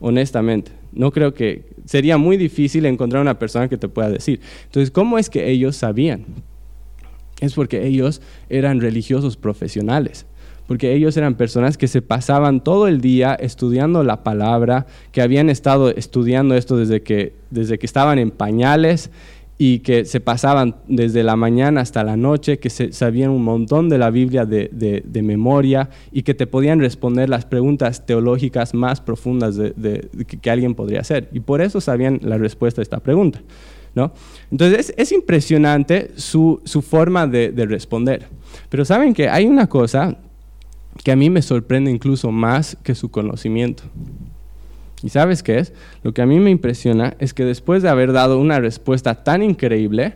honestamente. 0.00 0.72
No 0.92 1.10
creo 1.10 1.34
que 1.34 1.64
sería 1.84 2.18
muy 2.18 2.36
difícil 2.36 2.86
encontrar 2.86 3.22
una 3.22 3.38
persona 3.38 3.68
que 3.68 3.76
te 3.76 3.88
pueda 3.88 4.10
decir. 4.10 4.40
Entonces, 4.64 4.90
¿cómo 4.90 5.18
es 5.18 5.28
que 5.28 5.50
ellos 5.50 5.76
sabían? 5.76 6.24
Es 7.40 7.54
porque 7.54 7.86
ellos 7.86 8.20
eran 8.48 8.80
religiosos 8.80 9.36
profesionales 9.36 10.26
porque 10.66 10.94
ellos 10.94 11.16
eran 11.16 11.34
personas 11.34 11.76
que 11.76 11.88
se 11.88 12.00
pasaban 12.00 12.62
todo 12.62 12.88
el 12.88 13.00
día 13.00 13.34
estudiando 13.34 14.02
la 14.02 14.22
palabra, 14.22 14.86
que 15.12 15.20
habían 15.20 15.50
estado 15.50 15.90
estudiando 15.90 16.54
esto 16.54 16.76
desde 16.76 17.02
que, 17.02 17.34
desde 17.50 17.78
que 17.78 17.86
estaban 17.86 18.18
en 18.18 18.30
pañales 18.30 19.10
y 19.56 19.80
que 19.80 20.04
se 20.04 20.20
pasaban 20.20 20.76
desde 20.88 21.22
la 21.22 21.36
mañana 21.36 21.80
hasta 21.80 22.02
la 22.02 22.16
noche, 22.16 22.58
que 22.58 22.70
sabían 22.70 23.30
un 23.30 23.44
montón 23.44 23.88
de 23.88 23.98
la 23.98 24.10
Biblia 24.10 24.46
de, 24.46 25.22
memoria 25.22 25.90
y 26.10 26.22
que 26.22 26.34
te 26.34 26.46
podían 26.46 26.80
responder 26.80 27.28
las 27.28 27.44
preguntas 27.44 28.04
teológicas 28.04 28.74
más 28.74 29.00
profundas 29.00 29.56
de, 29.56 30.08
que, 30.40 30.50
alguien 30.50 30.74
podría 30.74 31.00
hacer. 31.00 31.28
Y 31.32 31.40
por 31.40 31.60
eso 31.60 31.80
sabían 31.80 32.18
la 32.22 32.36
respuesta 32.36 32.80
a 32.80 32.82
esta 32.82 33.00
pregunta. 33.00 33.42
¿no? 33.94 34.12
Entonces 34.50 34.92
es, 34.96 35.12
impresionante 35.12 36.10
su, 36.16 36.60
su 36.64 36.82
forma 36.82 37.28
de 37.28 37.66
responder. 37.66 38.26
Pero 38.68 38.84
saben 38.84 39.14
que 39.14 39.28
hay 39.28 39.46
una 39.46 39.68
cosa 39.68 40.16
que 41.02 41.12
a 41.12 41.16
mí 41.16 41.30
me 41.30 41.42
sorprende 41.42 41.90
incluso 41.90 42.30
más 42.32 42.76
que 42.82 42.94
su 42.94 43.10
conocimiento. 43.10 43.84
¿Y 45.04 45.10
sabes 45.10 45.42
qué 45.42 45.58
es? 45.58 45.74
Lo 46.02 46.14
que 46.14 46.22
a 46.22 46.26
mí 46.26 46.40
me 46.40 46.50
impresiona 46.50 47.14
es 47.18 47.34
que 47.34 47.44
después 47.44 47.82
de 47.82 47.90
haber 47.90 48.12
dado 48.12 48.40
una 48.40 48.58
respuesta 48.58 49.22
tan 49.22 49.42
increíble, 49.42 50.14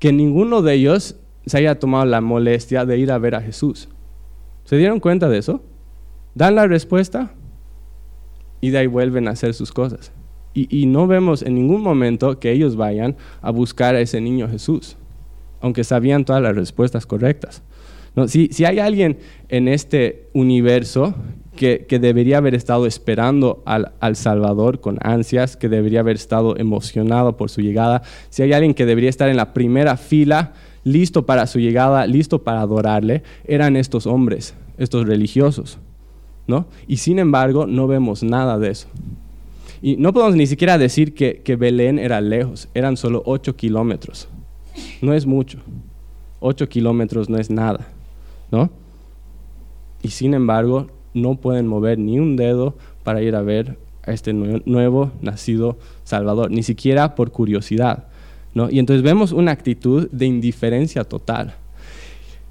que 0.00 0.12
ninguno 0.12 0.60
de 0.60 0.74
ellos 0.74 1.14
se 1.46 1.58
haya 1.58 1.78
tomado 1.78 2.04
la 2.04 2.20
molestia 2.20 2.84
de 2.84 2.98
ir 2.98 3.12
a 3.12 3.18
ver 3.18 3.36
a 3.36 3.40
Jesús. 3.40 3.88
¿Se 4.64 4.76
dieron 4.76 4.98
cuenta 4.98 5.28
de 5.28 5.38
eso? 5.38 5.62
Dan 6.34 6.56
la 6.56 6.66
respuesta 6.66 7.32
y 8.60 8.70
de 8.70 8.78
ahí 8.78 8.88
vuelven 8.88 9.28
a 9.28 9.30
hacer 9.30 9.54
sus 9.54 9.70
cosas. 9.70 10.10
Y, 10.52 10.86
no 10.86 11.06
vemos 11.06 11.42
en 11.42 11.54
ningún 11.54 11.82
momento 11.82 12.38
que 12.38 12.50
ellos 12.50 12.76
vayan 12.76 13.16
a 13.40 13.50
buscar 13.50 13.94
a 13.94 14.00
ese 14.00 14.20
niño 14.20 14.48
Jesús, 14.48 14.96
aunque 15.60 15.84
sabían 15.84 16.24
todas 16.24 16.42
las 16.42 16.54
respuestas 16.54 17.06
correctas. 17.06 17.62
Si, 18.28 18.64
hay 18.64 18.78
alguien 18.78 19.18
en 19.48 19.68
este 19.68 20.28
universo 20.32 21.14
que, 21.54 21.86
debería 21.98 22.38
haber 22.38 22.54
estado 22.54 22.86
esperando 22.86 23.62
al, 23.64 24.16
Salvador 24.16 24.80
con 24.80 24.98
ansias, 25.00 25.56
que 25.56 25.68
debería 25.68 26.00
haber 26.00 26.16
estado 26.16 26.56
emocionado 26.56 27.36
por 27.36 27.50
su 27.50 27.60
llegada, 27.60 28.02
si 28.30 28.42
hay 28.42 28.52
alguien 28.52 28.74
que 28.74 28.86
debería 28.86 29.10
estar 29.10 29.28
en 29.28 29.36
la 29.36 29.54
primera 29.54 29.96
fila, 29.96 30.52
listo 30.84 31.24
para 31.24 31.46
su 31.46 31.58
llegada, 31.58 32.06
listo 32.06 32.42
para 32.42 32.60
adorarle, 32.60 33.22
eran 33.46 33.76
estos 33.76 34.06
hombres, 34.06 34.54
estos 34.78 35.06
religiosos. 35.06 35.78
¿no? 36.46 36.66
Y 36.86 36.98
sin 36.98 37.18
embargo, 37.18 37.66
no 37.66 37.86
vemos 37.86 38.22
nada 38.22 38.58
de 38.58 38.70
eso. 38.70 38.88
Y 39.80 39.96
no 39.96 40.12
podemos 40.12 40.36
ni 40.36 40.46
siquiera 40.46 40.78
decir 40.78 41.14
que, 41.14 41.40
que 41.42 41.56
Belén 41.56 41.98
era 41.98 42.20
lejos, 42.20 42.68
eran 42.74 42.96
solo 42.96 43.22
8 43.24 43.56
kilómetros. 43.56 44.28
No 45.00 45.14
es 45.14 45.26
mucho. 45.26 45.58
8 46.40 46.68
kilómetros 46.68 47.28
no 47.28 47.38
es 47.38 47.50
nada. 47.50 47.88
¿no? 48.50 48.70
Y 50.02 50.08
sin 50.08 50.34
embargo, 50.34 50.88
no 51.14 51.36
pueden 51.36 51.66
mover 51.66 51.98
ni 51.98 52.18
un 52.18 52.36
dedo 52.36 52.74
para 53.02 53.22
ir 53.22 53.34
a 53.36 53.42
ver 53.42 53.78
a 54.02 54.12
este 54.12 54.32
nuevo 54.32 55.12
nacido 55.22 55.78
Salvador, 56.04 56.50
ni 56.50 56.62
siquiera 56.62 57.14
por 57.14 57.30
curiosidad, 57.30 58.04
¿no? 58.52 58.70
Y 58.70 58.78
entonces 58.78 59.02
vemos 59.02 59.32
una 59.32 59.52
actitud 59.52 60.08
de 60.10 60.26
indiferencia 60.26 61.04
total. 61.04 61.54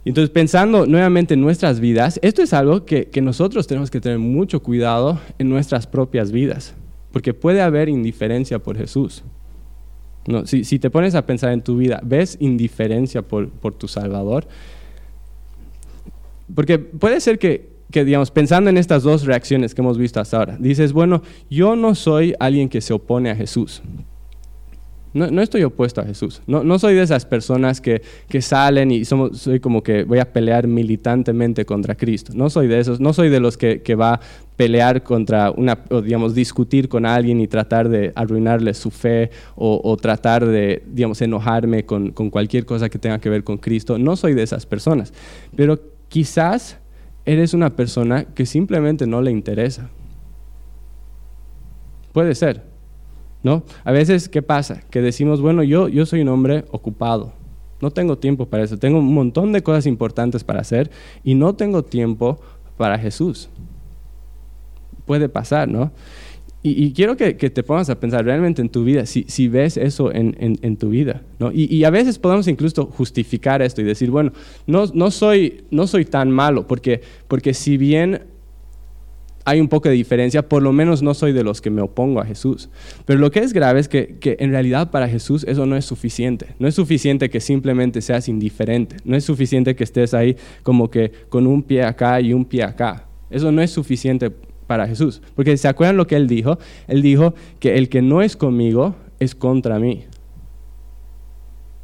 Entonces, 0.06 0.32
pensando 0.32 0.86
nuevamente 0.86 1.34
en 1.34 1.42
nuestras 1.42 1.80
vidas, 1.80 2.20
esto 2.22 2.42
es 2.42 2.54
algo 2.54 2.86
que, 2.86 3.10
nosotros 3.22 3.68
tenemos 3.68 3.90
que 3.90 4.02
tener 4.02 4.20
mucho 4.20 4.62
cuidado 4.62 5.20
en 5.40 5.48
nuestras 5.48 5.88
propias 5.88 6.32
vidas, 6.32 6.74
porque 7.12 7.34
puede 7.34 7.62
haber 7.62 7.88
indiferencia 7.88 8.60
por 8.60 8.78
Jesús. 8.78 9.24
No, 10.28 10.46
si, 10.46 10.64
si, 10.64 10.80
te 10.80 10.90
pones 10.90 11.16
a 11.16 11.26
pensar 11.26 11.52
en 11.54 11.62
tu 11.62 11.78
vida, 11.78 12.02
¿ves 12.04 12.38
indiferencia 12.40 13.22
por, 13.22 13.50
por 13.50 13.74
tu 13.74 13.88
Salvador? 13.88 14.48
Porque 16.54 16.80
puede 16.80 17.22
ser 17.22 17.40
que, 17.40 17.73
digamos, 17.90 18.32
pensando 18.32 18.70
en 18.70 18.78
estas 18.78 19.04
dos 19.04 19.26
reacciones 19.26 19.76
que 19.76 19.82
hemos 19.82 19.98
visto 19.98 20.20
hasta 20.20 20.38
ahora, 20.38 20.58
dices, 20.60 20.94
bueno, 20.94 21.22
yo 21.50 21.76
no 21.76 21.96
soy 21.96 22.34
alguien 22.40 22.70
que 22.70 22.82
se 22.82 22.94
opone 22.94 23.30
a 23.30 23.36
Jesús. 23.36 23.82
No, 25.14 25.44
estoy 25.44 25.64
opuesto 25.64 26.02
a 26.02 26.06
Jesús. 26.06 26.42
No, 26.48 26.80
soy 26.80 26.96
de 26.96 27.04
esas 27.04 27.24
personas 27.24 27.80
que, 27.80 28.02
salen 28.42 28.90
y 28.90 29.06
somos, 29.06 29.38
soy 29.38 29.60
como 29.60 29.84
que 29.84 30.06
voy 30.06 30.18
a 30.18 30.34
pelear 30.34 30.66
militantemente 30.66 31.66
contra 31.66 31.94
Cristo. 31.94 32.34
No 32.36 32.50
soy 32.50 32.66
de 32.66 32.80
esos. 32.80 33.00
No 33.00 33.14
soy 33.14 33.30
de 33.30 33.40
los 33.40 33.56
que, 33.56 33.96
va 33.96 34.16
a 34.16 34.20
pelear 34.56 35.04
contra 35.04 35.52
una, 35.52 35.78
o 35.92 36.02
digamos, 36.02 36.34
discutir 36.34 36.90
con 36.90 37.06
alguien 37.06 37.42
y 37.42 37.48
tratar 37.48 37.90
de 37.90 38.12
arruinarle 38.16 38.74
su 38.74 38.90
fe 38.90 39.30
o, 39.56 39.96
tratar 40.02 40.48
de, 40.48 40.82
digamos, 40.88 41.22
enojarme 41.22 41.86
con, 41.86 42.10
con 42.10 42.32
cualquier 42.32 42.66
cosa 42.66 42.90
que 42.90 42.98
tenga 42.98 43.20
que 43.20 43.30
ver 43.30 43.44
con 43.44 43.60
Cristo. 43.60 44.00
No 44.00 44.16
soy 44.16 44.34
de 44.34 44.42
esas 44.42 44.66
personas. 44.66 45.14
Pero 45.56 45.80
Quizás 46.14 46.78
eres 47.26 47.54
una 47.54 47.76
persona 47.76 48.26
que 48.26 48.46
simplemente 48.46 49.08
no 49.08 49.22
le 49.22 49.32
interesa. 49.32 49.90
Puede 52.12 52.36
ser, 52.36 52.64
¿no? 53.42 53.64
A 53.84 53.92
veces, 53.92 54.30
¿qué 54.30 54.42
pasa? 54.42 54.82
Que 54.90 55.02
decimos, 55.02 55.42
bueno, 55.42 55.64
yo, 55.64 55.88
yo 55.88 56.06
soy 56.06 56.22
un 56.22 56.30
hombre 56.30 56.66
ocupado, 56.72 57.34
no 57.82 57.92
tengo 57.92 58.18
tiempo 58.18 58.46
para 58.46 58.64
eso, 58.64 58.78
tengo 58.78 59.00
un 59.00 59.14
montón 59.14 59.52
de 59.52 59.64
cosas 59.64 59.88
importantes 59.88 60.44
para 60.44 60.62
hacer 60.62 60.92
y 61.24 61.36
no 61.36 61.56
tengo 61.56 61.84
tiempo 61.84 62.40
para 62.78 63.00
Jesús. 63.00 63.50
Puede 65.06 65.28
pasar, 65.28 65.68
¿no? 65.68 65.92
Y, 66.66 66.94
quiero 66.94 67.18
que, 67.18 67.34
te 67.34 67.62
pongas 67.62 67.90
a 67.90 68.00
pensar 68.00 68.24
realmente 68.24 68.62
en 68.62 68.70
tu 68.70 68.86
vida, 68.86 69.06
si, 69.06 69.26
si 69.28 69.50
ves 69.50 69.76
eso 69.76 70.14
en, 70.14 70.34
en, 70.40 70.78
tu 70.78 70.90
vida. 70.90 71.22
¿no? 71.38 71.52
Y, 71.54 71.84
a 71.84 71.90
veces 71.90 72.18
podemos 72.18 72.48
incluso 72.48 72.86
justificar 72.86 73.62
esto 73.62 73.82
y 73.82 73.84
decir, 73.84 74.10
bueno, 74.10 74.32
no, 74.66 74.86
no, 74.94 75.12
soy, 75.12 75.66
no 75.72 75.88
soy 75.88 76.06
tan 76.06 76.32
malo, 76.32 76.66
porque, 76.66 77.02
porque 77.28 77.54
si 77.54 77.76
bien 77.76 78.22
hay 79.44 79.60
un 79.60 79.68
poco 79.68 79.90
de 79.90 79.96
diferencia, 79.96 80.48
por 80.48 80.64
lo 80.64 80.72
menos 80.72 81.02
no 81.02 81.14
soy 81.14 81.34
de 81.34 81.44
los 81.44 81.60
que 81.60 81.70
me 81.70 81.82
opongo 81.82 82.22
a 82.22 82.26
Jesús. 82.26 82.70
Pero 83.06 83.20
lo 83.20 83.30
que 83.30 83.42
es 83.42 83.52
grave 83.52 83.82
es 83.82 83.90
que, 83.90 84.16
que, 84.22 84.38
en 84.40 84.52
realidad 84.52 84.90
para 84.90 85.10
Jesús 85.10 85.46
eso 85.46 85.66
no 85.66 85.76
es 85.76 85.84
suficiente. 85.84 86.56
No 86.60 86.70
es 86.70 86.76
suficiente 86.76 87.30
que 87.30 87.42
simplemente 87.42 88.02
seas 88.02 88.30
indiferente. 88.30 88.96
No 89.04 89.18
es 89.18 89.26
suficiente 89.26 89.76
que 89.76 89.84
estés 89.84 90.14
ahí 90.14 90.38
como 90.64 90.90
que 90.90 91.12
con 91.28 91.46
un 91.46 91.62
pie 91.62 91.84
acá 91.84 92.22
y 92.22 92.32
un 92.32 92.46
pie 92.46 92.64
acá. 92.64 93.10
Eso 93.30 93.52
no 93.52 93.62
es 93.62 93.72
suficiente 93.72 94.32
para 94.68 94.88
Jesús. 94.88 95.22
Porque 95.36 95.56
¿se 95.58 95.68
acuerdan 95.68 95.98
lo 95.98 96.08
que 96.08 96.16
él 96.16 96.28
dijo? 96.28 96.58
Él 96.88 97.02
dijo 97.02 97.34
que 97.60 97.78
el 97.78 97.90
que 97.90 98.02
no 98.02 98.22
es 98.22 98.36
conmigo 98.36 98.96
es 99.20 99.36
contra 99.36 99.80
mí. 99.80 100.06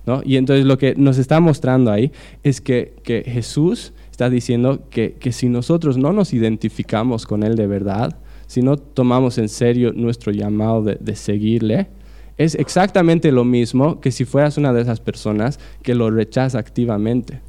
¿No? 0.06 0.22
Y 0.26 0.38
entonces 0.38 0.65
lo 0.65 0.78
que 0.78 0.96
nos 0.96 1.18
está 1.18 1.39
mostrando 1.39 1.92
ahí 1.92 2.12
es 2.44 2.62
que, 2.62 2.96
Jesús 3.26 3.94
está 4.10 4.30
diciendo 4.30 4.88
que, 4.89 5.18
si 5.32 5.50
nosotros 5.50 5.98
no 5.98 6.13
nos 6.13 6.34
identificamos 6.34 7.26
con 7.26 7.44
Él 7.44 7.56
de 7.56 7.68
verdad, 7.68 8.18
si 8.48 8.62
no 8.62 8.78
tomamos 8.78 9.38
en 9.38 9.50
serio 9.50 9.92
nuestro 9.94 10.32
llamado 10.32 10.84
de, 10.84 10.98
de 11.00 11.15
seguirle, 11.15 11.88
es 12.38 12.56
exactamente 12.56 13.32
lo 13.32 13.44
mismo 13.44 14.00
que 14.00 14.12
si 14.12 14.26
fueras 14.26 14.58
una 14.58 14.74
de 14.74 14.82
esas 14.82 15.00
personas 15.00 15.60
que 15.84 15.94
lo 15.94 16.10
rechaza 16.10 16.58
activamente. 16.58 17.42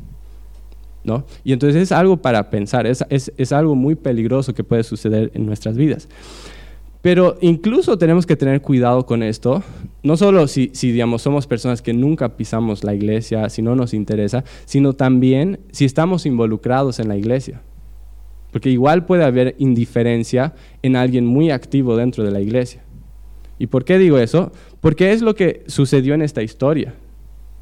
¿No? 1.04 1.24
Y 1.44 1.52
entonces 1.52 1.82
es 1.82 1.92
algo 1.92 2.18
para 2.18 2.50
pensar, 2.50 2.86
es, 2.86 3.04
es, 3.08 3.52
algo 3.52 3.74
muy 3.74 3.94
peligroso 3.94 4.54
que 4.54 4.64
puede 4.64 4.82
suceder 4.82 5.30
en 5.34 5.46
nuestras 5.46 5.76
vidas. 5.76 6.08
Pero 7.02 7.38
incluso 7.40 7.96
tenemos 7.96 8.26
que 8.26 8.36
tener 8.36 8.60
cuidado 8.60 9.06
con 9.06 9.22
esto, 9.22 9.62
no 10.02 10.18
solo 10.18 10.46
si, 10.46 10.70
si, 10.74 10.92
digamos, 10.92 11.22
somos 11.22 11.46
personas 11.46 11.80
que 11.80 11.94
nunca 11.94 12.36
pisamos 12.36 12.84
la 12.84 12.94
iglesia, 12.94 13.48
si 13.48 13.62
no 13.62 13.74
nos 13.74 13.94
interesa, 13.94 14.44
sino 14.66 14.92
también 14.92 15.60
si 15.72 15.86
estamos 15.86 16.26
involucrados 16.26 16.98
en 16.98 17.08
la 17.08 17.16
iglesia. 17.16 17.62
Porque 18.52 18.70
igual 18.70 19.06
puede 19.06 19.24
haber 19.24 19.54
indiferencia 19.58 20.54
en 20.82 20.96
alguien 20.96 21.24
muy 21.24 21.50
activo 21.50 21.96
dentro 21.96 22.22
de 22.24 22.32
la 22.32 22.40
iglesia. 22.40 22.82
¿Y 23.58 23.68
por 23.68 23.84
qué 23.84 23.98
digo 23.98 24.18
eso? 24.18 24.52
Porque 24.80 25.12
es 25.12 25.22
lo 25.22 25.34
que 25.34 25.62
sucedió 25.66 26.14
en 26.14 26.22
esta 26.22 26.42
historia. 26.42 26.94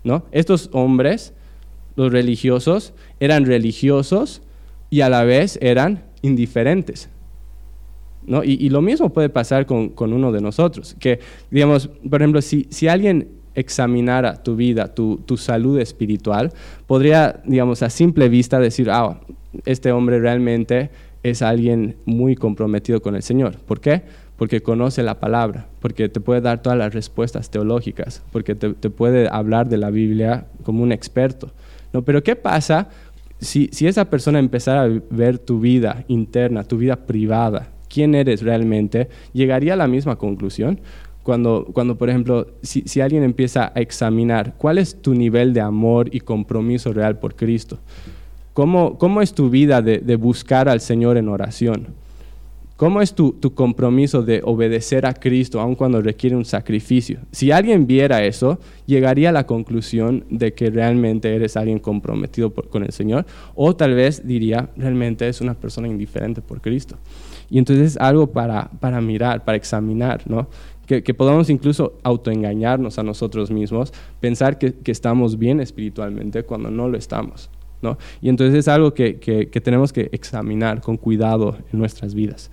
¿no? 0.04 0.24
Estos 0.32 0.70
hombres, 0.72 1.34
los 1.98 2.12
religiosos, 2.12 2.94
eran 3.18 3.44
religiosos 3.44 4.40
y 4.88 5.00
a 5.00 5.08
la 5.08 5.24
vez 5.24 5.58
eran 5.60 6.04
indiferentes. 6.22 7.10
¿no? 8.24 8.44
Y, 8.44 8.68
lo 8.68 8.82
mismo 8.82 9.12
puede 9.12 9.28
pasar 9.28 9.66
con, 9.66 9.92
uno 9.96 10.30
de 10.30 10.40
nosotros. 10.40 10.94
Que, 11.00 11.18
digamos, 11.50 11.90
por 12.08 12.22
ejemplo, 12.22 12.40
si, 12.40 12.68
si 12.70 12.86
alguien 12.86 13.30
examinara 13.56 14.40
tu 14.44 14.54
vida, 14.54 14.94
tu, 14.94 15.16
tu, 15.26 15.36
salud 15.36 15.80
espiritual, 15.80 16.52
podría, 16.86 17.42
digamos, 17.44 17.82
a 17.82 17.90
simple 17.90 18.28
vista 18.28 18.60
decir, 18.60 18.90
ah, 18.90 19.20
este 19.64 19.90
hombre 19.90 20.20
realmente 20.20 20.90
es 21.24 21.42
alguien 21.42 21.96
muy 22.04 22.36
comprometido 22.36 23.02
con 23.02 23.16
el 23.16 23.24
Señor. 23.24 23.56
¿Por 23.58 23.80
qué? 23.80 24.02
porque 24.38 24.62
conoce 24.62 25.02
la 25.02 25.18
palabra, 25.18 25.66
porque 25.80 26.08
te 26.08 26.20
puede 26.20 26.40
dar 26.40 26.62
todas 26.62 26.78
las 26.78 26.94
respuestas 26.94 27.50
teológicas, 27.50 28.22
porque 28.30 28.54
te, 28.54 28.70
puede 28.88 29.28
hablar 29.28 29.68
de 29.68 29.78
la 29.78 29.90
Biblia 29.90 30.46
como 30.62 30.84
un 30.84 30.92
experto. 30.92 31.50
¿No? 31.92 32.02
Pero 32.02 32.22
¿qué 32.22 32.36
pasa 32.36 32.88
si, 33.40 33.68
si, 33.72 33.86
esa 33.86 34.10
persona 34.10 34.38
empezara 34.38 34.82
a 34.82 35.00
ver 35.10 35.38
tu 35.38 35.60
vida 35.60 36.04
interna, 36.08 36.64
tu 36.64 36.76
vida 36.76 36.96
privada, 36.96 37.70
quién 37.88 38.14
eres 38.14 38.42
realmente, 38.42 39.08
llegaría 39.32 39.74
a 39.74 39.76
la 39.76 39.86
misma 39.86 40.16
conclusión? 40.16 40.80
Cuando, 41.22 41.66
cuando 41.72 41.98
por 41.98 42.08
ejemplo, 42.08 42.46
si, 42.62 42.82
si 42.86 43.00
alguien 43.00 43.22
empieza 43.22 43.72
a 43.74 43.80
examinar 43.80 44.54
cuál 44.56 44.78
es 44.78 45.02
tu 45.02 45.14
nivel 45.14 45.52
de 45.52 45.60
amor 45.60 46.08
y 46.14 46.20
compromiso 46.20 46.92
real 46.92 47.18
por 47.18 47.36
Cristo, 47.36 47.78
¿cómo, 48.54 48.96
cómo 48.98 49.20
es 49.20 49.34
tu 49.34 49.50
vida 49.50 49.82
de, 49.82 49.98
de 49.98 50.16
buscar 50.16 50.68
al 50.68 50.80
Señor 50.80 51.16
en 51.16 51.28
oración? 51.28 51.88
¿Cómo 52.78 53.02
es 53.02 53.12
tu, 53.12 53.34
compromiso 53.56 54.22
de 54.22 54.40
obedecer 54.44 55.04
a 55.04 55.12
Cristo 55.12 55.60
aun 55.60 55.74
cuando 55.74 56.00
requiere 56.00 56.36
un 56.36 56.44
sacrificio? 56.44 57.18
Si 57.32 57.50
alguien 57.50 57.88
viera 57.88 58.22
eso, 58.22 58.60
llegaría 58.86 59.30
a 59.30 59.32
la 59.32 59.46
conclusión 59.46 60.24
de 60.30 60.54
que 60.54 60.70
realmente 60.70 61.34
eres 61.34 61.56
alguien 61.56 61.80
comprometido 61.80 62.54
con 62.54 62.84
el 62.84 62.92
Señor, 62.92 63.26
o 63.56 63.74
tal 63.74 63.94
vez 63.94 64.24
diría, 64.24 64.70
realmente 64.76 65.26
es 65.26 65.40
una 65.40 65.54
persona 65.54 65.88
indiferente 65.88 66.40
por 66.40 66.60
Cristo. 66.60 66.94
Y 67.50 67.58
entonces 67.58 67.84
es 67.84 67.96
algo 67.96 68.28
para, 68.28 68.70
para 68.78 69.00
mirar, 69.00 69.44
para 69.44 69.56
examinar, 69.56 70.22
¿no? 70.30 70.46
Que, 70.86 71.02
podamos 71.14 71.50
incluso 71.50 71.98
autoengañarnos 72.04 72.96
a 73.00 73.02
nosotros 73.02 73.50
mismos, 73.50 73.92
pensar 74.20 74.56
que 74.56 74.92
estamos 74.92 75.36
bien 75.36 75.60
espiritualmente 75.60 76.44
cuando 76.44 76.70
no 76.70 76.88
lo 76.88 76.96
estamos. 76.96 77.50
Y 78.20 78.28
entonces 78.28 78.58
es 78.58 78.68
algo 78.68 78.94
que, 78.94 79.14
tenemos 79.62 79.92
que 79.92 80.08
examinar 80.12 80.80
con 80.80 80.96
cuidado 80.96 81.56
en 81.72 81.78
nuestras 81.78 82.14
vidas. 82.14 82.50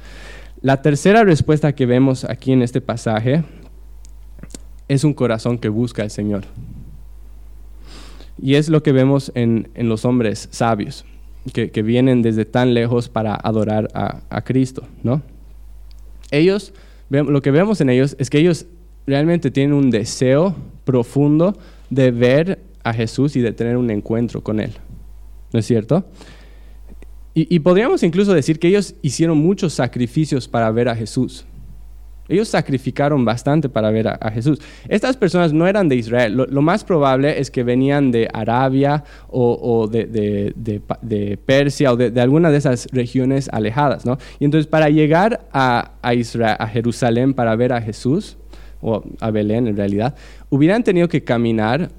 La 0.62 0.82
tercera 0.82 1.24
respuesta 1.24 1.74
que 1.74 1.86
vemos 1.86 2.24
aquí 2.24 2.52
en 2.52 2.62
este 2.62 2.82
pasaje 2.82 3.44
es 4.88 5.04
un 5.04 5.14
corazón 5.14 5.58
que 5.58 5.70
busca 5.70 6.04
al 6.04 6.12
Señor. 6.12 6.44
Y 8.42 8.56
es 8.56 8.70
lo 8.70 8.84
que 8.84 8.92
vemos 8.92 9.32
en, 9.36 9.70
los 9.76 10.06
hombres 10.06 10.48
sabios, 10.52 11.06
que, 11.54 11.82
vienen 11.82 12.22
desde 12.22 12.46
tan 12.46 12.74
lejos 12.74 13.10
para 13.10 13.36
adorar 13.36 13.88
a, 13.94 14.42
Cristo, 14.42 14.84
¿no? 15.04 15.22
Ellos, 16.32 16.74
lo 17.10 17.42
que 17.42 17.52
vemos 17.52 17.80
en 17.82 17.90
ellos 17.90 18.16
es 18.20 18.30
que 18.30 18.40
ellos 18.40 18.66
realmente 19.08 19.52
tienen 19.52 19.74
un 19.74 19.92
deseo 19.92 20.56
profundo 20.84 21.58
de 21.90 22.12
ver 22.12 22.60
a 22.84 22.94
Jesús 22.94 23.36
y 23.36 23.42
de 23.42 23.54
tener 23.54 23.78
un 23.78 23.90
encuentro 23.90 24.42
con 24.42 24.60
Él. 24.60 24.72
¿No 25.56 25.60
es 25.60 25.66
cierto? 25.66 26.04
Y, 27.34 27.60
podríamos 27.60 28.04
incluso 28.04 28.34
decir 28.34 28.60
que 28.60 28.68
ellos 28.70 28.96
hicieron 29.02 29.38
muchos 29.38 29.74
sacrificios 29.74 30.48
para 30.48 30.70
ver 30.72 30.88
a 30.88 30.96
Jesús. 30.96 31.46
Ellos 32.28 32.48
sacrificaron 32.48 33.24
bastante 33.24 33.68
para 33.70 33.90
ver 33.90 34.08
a, 34.08 34.32
Jesús. 34.32 34.60
Estas 34.88 35.16
personas 35.18 35.54
no 35.54 35.68
eran 35.68 35.90
de 35.90 35.96
Israel. 35.96 36.34
Lo, 36.50 36.62
más 36.62 36.84
probable 36.84 37.40
es 37.40 37.52
que 37.52 37.64
venían 37.64 38.12
de 38.12 38.30
Arabia 38.34 39.04
o, 39.30 39.88
de, 39.90 41.38
Persia 41.46 41.94
o 41.94 41.98
de, 41.98 42.22
alguna 42.22 42.52
de 42.52 42.58
esas 42.58 42.88
regiones 42.92 43.50
alejadas. 43.52 44.06
¿no? 44.06 44.18
Y 44.40 44.46
entonces 44.46 44.68
para 44.68 44.90
llegar 44.90 45.48
a, 45.54 45.92
Jerusalén 46.72 47.34
para 47.34 47.56
ver 47.56 47.74
a 47.74 47.82
Jesús, 47.82 48.38
o 48.82 49.04
a 49.20 49.32
Belén 49.32 49.68
en 49.68 49.78
realidad, 49.78 50.16
hubieran 50.50 50.84
tenido 50.84 51.08
que 51.08 51.24
caminar 51.24 51.92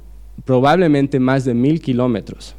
probablemente 0.45 1.21
más 1.21 1.45
de 1.45 1.55
mil 1.55 1.81
kilómetros. 1.81 2.57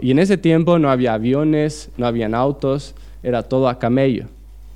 Y 0.00 0.10
en 0.10 0.18
ese 0.18 0.38
tiempo 0.38 0.78
no 0.78 0.90
había 0.90 1.14
aviones, 1.14 1.90
no 1.96 2.06
habían 2.06 2.34
autos, 2.34 2.94
era 3.22 3.42
todo 3.42 3.68
a 3.68 3.78
camello. 3.78 4.26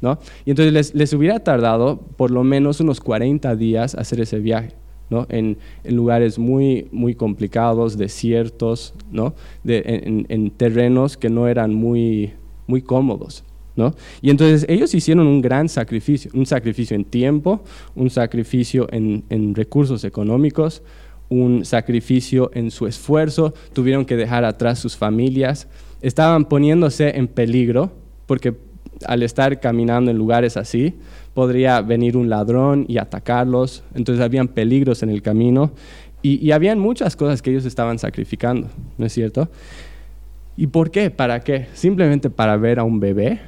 ¿no? 0.01 0.19
Y 0.45 0.51
entonces 0.51 0.95
les, 0.95 1.13
hubiera 1.13 1.41
tardado 1.41 1.99
por 2.17 2.31
lo 2.31 2.45
menos 2.45 2.81
unos 2.81 3.01
40 3.01 3.57
días 3.57 3.95
hacer 3.95 4.21
ese 4.21 4.39
viaje. 4.39 4.73
¿no? 5.11 5.27
En, 5.31 5.57
lugares 5.85 6.39
muy, 6.39 6.89
muy 6.93 7.15
complicados, 7.15 7.97
desiertos, 7.97 8.93
¿no? 9.11 9.35
en, 9.65 10.51
terrenos 10.51 11.17
que 11.17 11.31
no 11.31 11.49
eran 11.49 11.75
muy, 11.75 12.35
muy 12.67 12.83
cómodos. 12.83 13.45
¿no? 13.75 13.95
Y 14.21 14.31
entonces 14.31 14.67
ellos 14.69 14.93
hicieron 14.95 15.27
un 15.27 15.41
gran 15.41 15.69
sacrificio, 15.69 16.31
un 16.35 16.47
sacrificio 16.47 16.97
en 16.97 17.05
tiempo, 17.05 17.63
un 17.95 18.11
sacrificio 18.11 18.89
en, 18.91 19.25
en 19.31 19.55
recursos 19.55 20.05
económicos, 20.05 20.83
un 21.29 21.65
sacrificio 21.65 22.51
en 22.55 22.71
su 22.71 22.87
esfuerzo, 22.87 23.55
tuvieron 23.73 24.05
que 24.05 24.17
dejar 24.17 24.45
atrás 24.45 24.79
sus 24.79 24.97
familias, 24.97 25.69
estaban 26.01 26.47
poniéndose 26.47 27.17
en 27.17 27.29
peligro 27.29 27.93
porque 28.27 28.55
al 29.07 29.23
estar 29.23 29.61
caminando 29.61 30.11
en 30.11 30.19
lugares 30.19 30.57
así, 30.57 30.95
podría 31.35 31.81
venir 31.81 32.17
un 32.17 32.29
ladrón 32.29 32.85
y 32.89 32.99
atacarlos, 32.99 33.85
entonces 33.95 34.25
habían 34.25 34.49
peligros 34.49 35.03
en 35.03 35.11
el 35.11 35.23
camino 35.23 35.73
y, 36.21 36.45
y 36.45 36.53
habían 36.53 36.81
muchas 36.81 37.15
cosas 37.15 37.43
que 37.43 37.51
ellos 37.51 37.65
estaban 37.65 37.99
sacrificando, 37.99 38.69
¿no 38.97 39.07
es 39.07 39.13
cierto? 39.13 39.49
¿Y 40.57 40.67
por 40.67 40.91
qué? 40.91 41.11
¿Para 41.11 41.41
qué? 41.41 41.69
¿Simplemente 41.75 42.31
para 42.31 42.57
ver 42.57 42.81
a 42.81 42.85
un 42.85 42.99
bebé? 42.99 43.41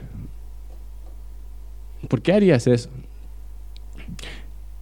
¿Por 2.09 2.23
qué 2.23 2.33
harías 2.33 2.67
eso? 2.69 2.89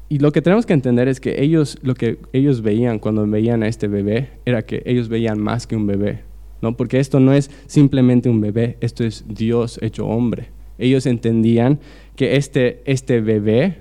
Y 0.09 0.21
lo 0.21 0.33
que 0.33 0.41
tenemos 0.41 0.65
que 0.65 0.73
entender 0.73 1.07
es 1.07 1.21
que 1.21 1.43
ellos, 1.43 1.79
lo 1.83 1.95
que 1.95 2.19
ellos 2.33 2.63
veían 2.63 2.99
cuando 2.99 3.27
veían 3.27 3.63
a 3.63 3.69
este 3.69 3.89
bebé, 3.89 4.31
era 4.47 4.63
que 4.63 4.83
ellos 4.87 5.09
veían 5.09 5.39
más 5.39 5.67
que 5.67 5.77
un 5.77 5.87
bebé, 5.87 6.21
¿no? 6.63 6.77
Porque 6.77 6.99
esto 6.99 7.21
no 7.21 7.35
es 7.35 7.51
simplemente 7.67 8.31
un 8.31 8.41
bebé, 8.41 8.79
esto 8.81 9.05
es 9.05 9.25
Dios 9.29 9.79
hecho 9.83 10.07
hombre. 10.07 10.49
Ellos 10.79 11.05
entendían 11.05 11.81
que 12.17 12.37
este, 12.37 12.83
este 12.87 13.21
bebé 13.21 13.79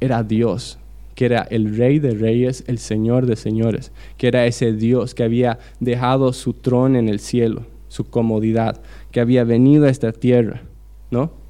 era 0.00 0.22
Dios, 0.22 0.78
que 1.14 1.24
era 1.24 1.42
el 1.42 1.76
rey 1.78 1.98
de 1.98 2.10
reyes, 2.10 2.62
el 2.66 2.78
señor 2.78 3.24
de 3.24 3.36
señores, 3.36 3.92
que 4.18 4.28
era 4.28 4.44
ese 4.44 4.74
Dios 4.74 5.14
que 5.14 5.22
había 5.22 5.58
dejado 5.80 6.34
su 6.34 6.52
trono 6.52 6.98
en 6.98 7.08
el 7.08 7.20
cielo, 7.20 7.64
su 7.88 8.10
comodidad, 8.10 8.82
que 9.10 9.20
había 9.20 9.44
venido 9.44 9.86
a 9.86 9.90
esta 9.90 10.12
tierra, 10.12 10.64
¿no? 11.10 11.45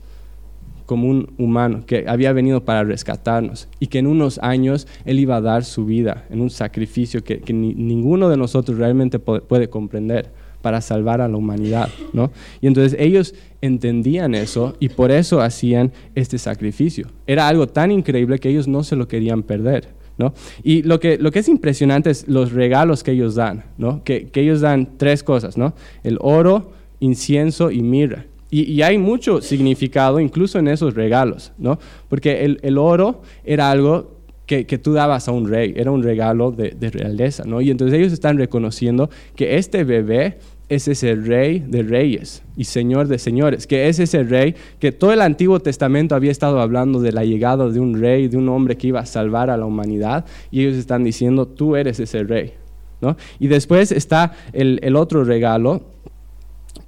Como 0.87 1.09
un 1.09 1.35
humano 1.37 1.83
que 1.85 2.05
había 2.09 2.33
venido 2.33 2.64
para 2.64 2.85
rescatarnos 2.85 3.68
y 3.81 3.88
que 3.88 3.99
en 3.99 4.07
unos 4.07 4.38
años 4.38 4.87
Él 5.05 5.18
iba 5.18 5.37
a 5.37 5.40
dar 5.40 5.64
su 5.64 5.85
vida 5.85 6.25
en 6.31 6.40
un 6.40 6.51
sacrificio 6.51 7.22
que, 7.22 7.42
ninguno 7.53 8.29
de 8.29 8.37
nosotros 8.37 8.79
realmente 8.79 9.18
puede, 9.18 9.68
comprender 9.68 10.31
para 10.62 10.81
salvar 10.81 11.20
a 11.20 11.29
la 11.29 11.37
humanidad, 11.37 11.88
¿no? 12.12 12.31
Y 12.61 12.66
entonces 12.66 12.96
ellos 12.99 13.35
entendían 13.61 14.35
eso 14.35 14.77
y 14.81 14.88
por 14.88 15.11
eso 15.11 15.40
hacían 15.40 15.92
este 16.14 16.38
sacrificio. 16.38 17.09
Era 17.27 17.49
algo 17.49 17.66
tan 17.66 17.90
increíble 17.90 18.38
que 18.38 18.49
ellos 18.49 18.66
no 18.66 18.83
se 18.83 18.96
lo 18.96 19.07
querían 19.09 19.42
perder, 19.42 19.88
¿no? 20.18 20.35
Y 20.62 20.83
lo 20.83 20.99
que, 20.99 21.18
lo 21.18 21.31
que 21.31 21.40
es 21.40 21.49
impresionante 21.49 22.11
es 22.11 22.27
los 22.29 22.53
regalos 22.53 23.03
que 23.03 23.12
ellos 23.12 23.35
dan, 23.35 23.64
¿no? 23.77 24.03
Que, 24.05 24.27
que 24.27 24.40
ellos 24.40 24.61
dan 24.61 24.96
tres 24.96 25.22
cosas, 25.22 25.57
¿no? 25.57 25.75
El 26.03 26.18
oro, 26.20 26.72
incienso 27.01 27.70
y 27.70 27.83
mirra. 27.83 28.27
Y, 28.50 28.80
hay 28.82 28.96
mucho 28.96 29.40
significado 29.40 30.20
incluso 30.20 30.59
en 30.59 30.68
esos 30.68 30.94
regalos, 30.94 31.52
¿no? 31.59 31.78
Porque 32.09 32.44
el, 32.44 32.78
oro 32.78 33.22
era 33.44 33.70
algo 33.70 34.12
que, 34.46 34.64
tú 34.64 34.92
dabas 34.92 35.26
a 35.28 35.32
un 35.32 35.48
rey, 35.48 35.74
era 35.76 35.90
un 35.90 36.02
regalo 36.02 36.52
de, 36.52 36.70
de, 36.70 36.90
realeza, 36.90 37.42
¿no? 37.44 37.61
Y 37.61 37.70
entonces 37.70 37.98
ellos 37.98 38.12
están 38.12 38.38
reconociendo 38.38 39.11
que 39.35 39.56
este 39.56 39.82
bebé 39.82 40.38
es 40.68 40.88
ese 40.88 41.14
rey 41.14 41.61
de 41.61 41.82
reyes 41.82 42.42
y 42.56 42.64
señor 42.64 43.06
de 43.06 43.18
señores, 43.18 43.66
que 43.66 43.88
es 43.88 43.98
ese 43.98 44.24
rey 44.24 44.54
que 44.80 44.90
todo 44.90 45.12
el 45.12 45.20
Antiguo 45.20 45.61
Testamento 45.61 46.14
había 46.14 46.32
estado 46.32 46.61
hablando 46.61 47.00
de 47.00 47.12
la 47.12 47.24
llegada 47.24 47.68
de 47.68 47.78
un 47.78 48.00
rey, 48.00 48.28
de 48.28 48.37
un 48.37 48.48
hombre 48.48 48.76
que 48.76 48.88
iba 48.88 49.00
a 49.00 49.06
salvar 49.06 49.50
a 49.50 49.56
la 49.56 49.66
humanidad, 49.66 50.24
y 50.50 50.62
ellos 50.62 50.76
están 50.76 51.04
diciendo, 51.04 51.46
tú 51.46 51.76
eres 51.76 52.00
ese 52.00 52.24
rey. 52.24 52.54
¿no? 53.00 53.16
Y 53.38 53.48
después 53.48 53.92
está 53.92 54.32
el, 54.52 54.80
el 54.82 54.96
otro 54.96 55.22
regalo, 55.22 55.82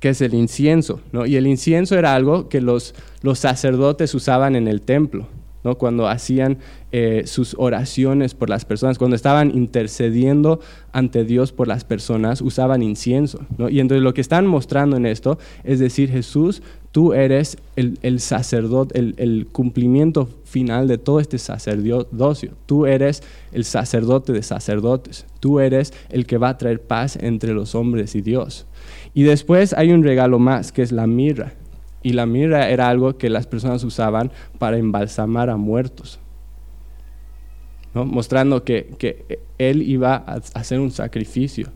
que 0.01 0.11
es 0.11 0.21
el 0.21 0.35
incienso, 0.35 1.01
¿no? 1.13 1.27
y 1.27 1.37
el 1.37 1.47
incienso 1.47 1.99
era 1.99 2.15
algo 2.15 2.49
que 2.49 2.61
los, 2.61 2.95
los 3.23 3.39
sacerdotes 3.39 4.15
usaban 4.15 4.57
en 4.57 4.69
el 4.69 4.83
templo 4.83 5.27
cuando 5.77 6.09
hacían 6.09 6.59
eh, 6.93 7.25
sus 7.27 7.55
oraciones 7.59 8.35
por 8.35 8.49
las 8.49 8.65
personas, 8.65 8.99
cuando 8.99 9.17
estaban 9.17 9.55
intercediendo 9.55 10.61
ante 10.93 11.25
Dios 11.25 11.53
por 11.53 11.69
las 11.69 11.85
personas, 11.85 12.41
usaban 12.41 12.83
incienso. 12.83 13.41
Y 13.69 13.81
entonces 13.81 14.03
lo 14.03 14.15
que 14.15 14.21
están 14.21 14.47
mostrando 14.47 14.97
en 14.97 15.07
esto 15.07 15.39
es 15.65 15.79
decir, 15.79 16.11
Jesús, 16.11 16.63
tú 16.93 17.13
eres 17.13 17.59
el, 17.77 18.21
sacerdote, 18.21 18.99
el, 18.99 19.15
el, 19.19 19.47
cumplimiento 19.53 20.29
final 20.45 20.89
de 20.89 20.99
todo 20.99 21.21
este 21.21 21.39
sacerdocio. 21.39 22.53
Tú 22.67 22.87
eres 22.87 23.23
el 23.53 23.65
sacerdote 23.65 24.33
de 24.33 24.43
sacerdotes. 24.43 25.27
Tú 25.41 25.61
eres 25.61 25.93
el 26.09 26.27
que 26.27 26.39
va 26.39 26.51
a 26.51 26.59
traer 26.59 26.81
paz 26.81 27.17
entre 27.21 27.53
los 27.53 27.75
hombres 27.75 28.15
y 28.15 28.23
Dios. 28.23 28.67
Y 29.15 29.23
después 29.23 29.73
hay 29.73 29.93
un 29.93 30.03
regalo 30.03 30.39
más, 30.39 30.73
que 30.73 30.83
es 30.83 30.93
la 30.93 31.07
mirra. 31.07 31.53
Y 32.03 32.13
la 32.13 32.27
mirra 32.27 32.69
era 32.71 32.89
algo 32.89 33.19
que 33.19 33.29
las 33.29 33.47
personas 33.47 33.83
usaban 33.85 34.31
para 34.59 34.79
embalsamar 34.79 35.51
a 35.51 35.57
muertos, 35.57 36.21
mostrando 37.93 38.63
que, 38.65 39.41
él 39.59 39.83
iba 39.83 40.15
a 40.15 40.41
hacer 40.55 40.79
un 40.79 40.91
sacrificio, 40.91 41.71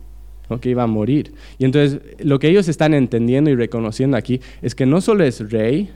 que 0.61 0.69
iba 0.69 0.83
a 0.83 0.87
morir. 0.87 1.33
Y 1.57 1.65
entonces 1.65 1.99
lo 2.19 2.39
que 2.39 2.47
ellos 2.47 2.67
están 2.67 2.93
entendiendo 2.93 3.49
y 3.49 3.55
reconociendo 3.55 4.15
aquí 4.15 4.39
es 4.61 4.75
que 4.75 4.85
no 4.85 5.01
solo 5.01 5.23
es 5.23 5.51
rey, 5.51 5.89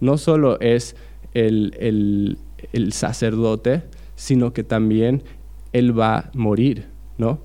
no 0.00 0.18
solo 0.18 0.60
es 0.60 0.96
el, 1.32 2.36
el 2.72 2.92
sacerdote, 2.92 3.82
sino 4.16 4.52
que 4.52 4.64
también 4.64 5.22
él 5.72 5.98
va 5.98 6.18
a 6.18 6.30
morir, 6.34 6.86
¿no? 7.18 7.40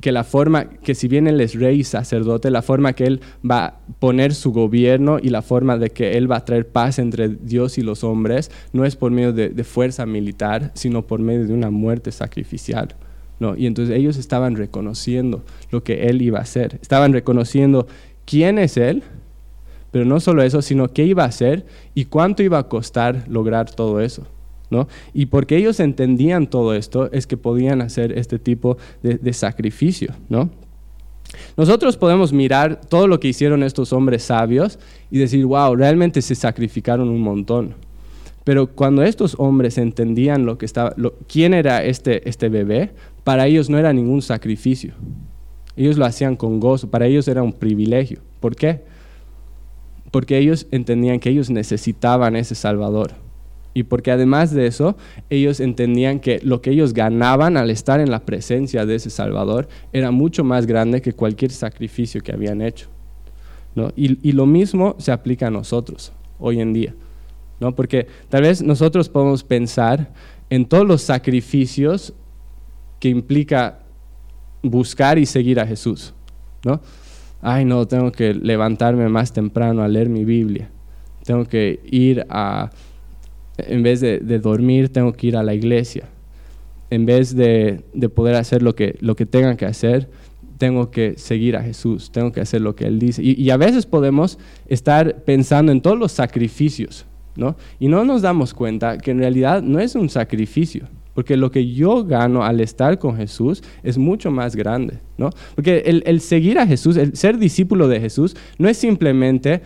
Que 0.00 0.12
la 0.12 0.24
forma, 0.24 0.64
que 0.64 0.94
si 0.94 1.08
bien 1.08 1.26
Él 1.26 1.40
es 1.40 1.54
rey 1.54 1.80
y 1.80 1.84
sacerdote, 1.84 2.50
la 2.50 2.62
forma 2.62 2.92
que 2.94 3.04
Él 3.04 3.20
va 3.48 3.64
a 3.64 3.80
poner 3.98 4.34
su 4.34 4.52
gobierno 4.52 5.18
y 5.20 5.28
la 5.28 5.42
forma 5.42 5.76
de 5.76 5.90
que 5.90 6.16
Él 6.16 6.30
va 6.30 6.36
a 6.36 6.44
traer 6.44 6.68
paz 6.68 6.98
entre 6.98 7.28
Dios 7.28 7.78
y 7.78 7.82
los 7.82 8.04
hombres, 8.04 8.50
no 8.72 8.84
es 8.84 8.96
por 8.96 9.10
medio 9.10 9.32
de, 9.32 9.64
fuerza 9.64 10.06
militar, 10.06 10.70
sino 10.74 11.06
por 11.06 11.20
medio 11.20 11.46
de 11.46 11.52
una 11.52 11.70
muerte 11.70 12.12
sacrificial. 12.12 12.94
¿no? 13.38 13.56
Y 13.56 13.66
entonces 13.66 13.96
ellos 13.96 14.16
estaban 14.16 14.56
reconociendo 14.56 15.44
lo 15.70 15.82
que 15.82 16.08
Él 16.08 16.22
iba 16.22 16.38
a 16.38 16.42
hacer, 16.42 16.78
estaban 16.80 17.12
reconociendo 17.12 17.86
quién 18.24 18.58
es 18.58 18.76
Él, 18.76 19.02
pero 19.90 20.04
no 20.04 20.20
solo 20.20 20.42
eso, 20.42 20.62
sino 20.62 20.88
qué 20.88 21.04
iba 21.04 21.24
a 21.24 21.28
hacer 21.28 21.66
y 21.94 22.06
cuánto 22.06 22.42
iba 22.42 22.58
a 22.58 22.68
costar 22.68 23.24
lograr 23.28 23.70
todo 23.70 24.00
eso. 24.00 24.26
Y 25.12 25.26
porque 25.26 25.56
ellos 25.56 25.80
entendían 25.80 26.46
todo 26.46 26.74
esto 26.74 27.10
es 27.12 27.26
que 27.26 27.36
podían 27.36 27.80
hacer 27.80 28.16
este 28.16 28.38
tipo 28.38 28.76
de, 29.02 29.32
sacrificio, 29.32 30.14
¿no? 30.28 30.50
Nosotros 31.56 31.96
podemos 31.96 32.32
mirar 32.32 32.80
todo 32.80 33.06
lo 33.06 33.20
que 33.20 33.28
hicieron 33.28 33.62
estos 33.62 33.92
hombres 33.92 34.24
sabios 34.24 34.78
y 35.10 35.18
decir, 35.18 35.44
wow, 35.46 35.76
realmente 35.76 36.22
se 36.22 36.34
sacrificaron 36.34 37.08
un 37.08 37.20
montón. 37.20 37.74
Pero 38.42 38.68
cuando 38.68 39.02
estos 39.02 39.36
hombres 39.38 39.78
entendían 39.78 40.44
lo 40.44 40.58
que 40.58 40.66
estaba, 40.66 40.94
quién 41.28 41.54
era 41.54 41.84
este, 41.84 42.28
este 42.28 42.48
bebé, 42.48 42.90
para 43.22 43.46
ellos 43.46 43.70
no 43.70 43.78
era 43.78 43.92
ningún 43.92 44.22
sacrificio. 44.22 44.94
Ellos 45.76 45.96
lo 45.98 46.04
hacían 46.04 46.36
con 46.36 46.58
gozo, 46.58 46.90
para 46.90 47.06
ellos 47.06 47.28
era 47.28 47.42
un 47.42 47.52
privilegio. 47.52 48.20
¿Por 48.40 48.56
qué? 48.56 48.82
Porque 50.10 50.38
ellos 50.38 50.66
entendían 50.72 51.20
que 51.20 51.30
ellos 51.30 51.48
necesitaban 51.48 52.34
ese 52.34 52.56
Salvador 52.56 53.12
y 53.72 53.84
porque 53.84 54.10
además 54.10 54.52
de 54.52 54.66
eso, 54.66 54.96
ellos 55.28 55.60
entendían 55.60 56.18
que 56.18 56.40
lo 56.42 56.60
que 56.60 56.70
ellos 56.70 56.92
ganaban 56.92 57.56
al 57.56 57.70
estar 57.70 58.00
en 58.00 58.10
la 58.10 58.20
presencia 58.20 58.84
de 58.84 58.96
ese 58.96 59.10
Salvador 59.10 59.68
era 59.92 60.10
mucho 60.10 60.42
más 60.42 60.66
grande 60.66 61.00
que 61.00 61.12
cualquier 61.12 61.52
sacrificio 61.52 62.20
que 62.20 62.32
habían 62.32 62.62
hecho. 62.62 62.88
¿no? 63.76 63.92
Y, 63.94 64.32
lo 64.32 64.46
mismo 64.46 64.96
se 64.98 65.12
aplica 65.12 65.46
a 65.46 65.50
nosotros 65.50 66.12
hoy 66.40 66.60
en 66.60 66.72
día. 66.72 66.94
¿no? 67.60 67.74
Porque 67.74 68.08
tal 68.28 68.42
vez 68.42 68.60
nosotros 68.60 69.08
podemos 69.08 69.44
pensar 69.44 70.12
en 70.48 70.66
todos 70.66 70.86
los 70.86 71.02
sacrificios 71.02 72.12
que 72.98 73.08
implica 73.08 73.78
buscar 74.62 75.16
y 75.18 75.26
seguir 75.26 75.60
a 75.60 75.66
Jesús. 75.66 76.12
¿no? 76.64 76.80
Ay, 77.40 77.64
no, 77.64 77.86
tengo 77.86 78.10
que 78.10 78.34
levantarme 78.34 79.08
más 79.08 79.32
temprano 79.32 79.82
a 79.82 79.88
leer 79.88 80.08
mi 80.08 80.24
Biblia. 80.24 80.70
Tengo 81.22 81.44
que 81.44 81.80
ir 81.84 82.26
a 82.28 82.70
en 83.66 83.82
vez 83.82 84.00
de, 84.00 84.18
dormir, 84.38 84.90
tengo 84.90 85.12
que 85.12 85.28
ir 85.28 85.36
a 85.36 85.42
la 85.42 85.54
iglesia. 85.54 86.08
En 86.90 87.06
vez 87.06 87.34
de, 87.34 87.82
poder 88.14 88.36
hacer 88.36 88.62
lo 88.62 88.74
que, 88.74 88.96
lo 89.00 89.14
que 89.16 89.26
tengan 89.26 89.56
que 89.56 89.66
hacer, 89.66 90.08
tengo 90.60 90.90
que 90.90 91.14
seguir 91.16 91.56
a 91.56 91.62
Jesús, 91.62 92.12
tengo 92.12 92.30
que 92.30 92.40
hacer 92.42 92.60
lo 92.60 92.76
que 92.76 92.84
Él 92.84 92.98
dice. 92.98 93.22
Y, 93.24 93.48
a 93.50 93.56
veces 93.56 93.86
podemos 93.86 94.38
estar 94.68 95.24
pensando 95.24 95.72
en 95.72 95.80
todos 95.80 95.98
los 95.98 96.12
sacrificios, 96.12 97.06
¿no? 97.34 97.56
Y 97.80 97.88
no 97.88 98.04
nos 98.04 98.22
damos 98.22 98.52
cuenta 98.52 98.98
que 98.98 99.10
en 99.10 99.18
realidad 99.18 99.62
no 99.62 99.80
es 99.80 99.94
un 99.94 100.10
sacrificio, 100.10 100.86
porque 101.14 101.36
lo 101.36 101.50
que 101.50 101.72
yo 101.72 102.04
gano 102.04 102.44
al 102.44 102.60
estar 102.60 102.98
con 102.98 103.16
Jesús 103.16 103.62
es 103.82 103.96
mucho 103.96 104.30
más 104.30 104.54
grande, 104.54 104.98
¿no? 105.16 105.30
Porque 105.54 105.78
el, 105.86 106.02
el 106.04 106.20
seguir 106.20 106.58
a 106.58 106.66
Jesús, 106.66 106.98
el 106.98 107.16
ser 107.16 107.38
discípulo 107.38 107.88
de 107.88 107.98
Jesús, 107.98 108.36
no 108.58 108.68
es 108.68 108.76
simplemente 108.76 109.62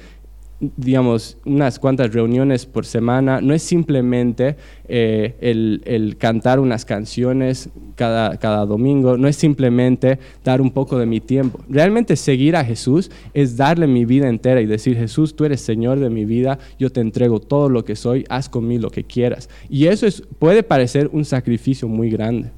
digamos, 0.76 1.38
unas 1.46 1.78
cuantas 1.78 2.12
reuniones 2.12 2.66
por 2.66 2.84
semana, 2.84 3.40
no 3.40 3.54
es 3.54 3.62
simplemente 3.62 4.56
eh, 4.86 5.34
el, 5.40 6.16
cantar 6.18 6.60
unas 6.60 6.84
canciones 6.84 7.70
cada, 7.94 8.36
cada 8.36 8.66
domingo, 8.66 9.16
no 9.16 9.28
es 9.28 9.36
simplemente 9.36 10.18
dar 10.44 10.60
un 10.60 10.70
poco 10.70 10.98
de 10.98 11.06
mi 11.06 11.20
tiempo. 11.20 11.60
Realmente 11.68 12.16
seguir 12.16 12.56
a 12.56 12.64
Jesús 12.64 13.10
es 13.32 13.56
darle 13.56 13.86
mi 13.86 14.04
vida 14.04 14.28
entera 14.28 14.60
y 14.60 14.66
decir, 14.66 14.96
Jesús, 14.96 15.34
tú 15.34 15.44
eres 15.44 15.60
Señor 15.60 16.00
de 16.00 16.10
mi 16.10 16.24
vida, 16.24 16.58
yo 16.78 16.90
te 16.90 17.00
entrego 17.00 17.40
todo 17.40 17.68
lo 17.68 17.84
que 17.84 17.96
soy, 17.96 18.24
haz 18.28 18.48
conmigo 18.48 18.74
lo 18.82 18.90
que 18.90 19.04
quieras. 19.04 19.48
Y 19.68 19.86
eso 19.86 20.06
es, 20.06 20.22
puede 20.38 20.62
parecer 20.62 21.08
un 21.12 21.24
sacrificio 21.24 21.88
muy 21.88 22.10
grande, 22.10 22.50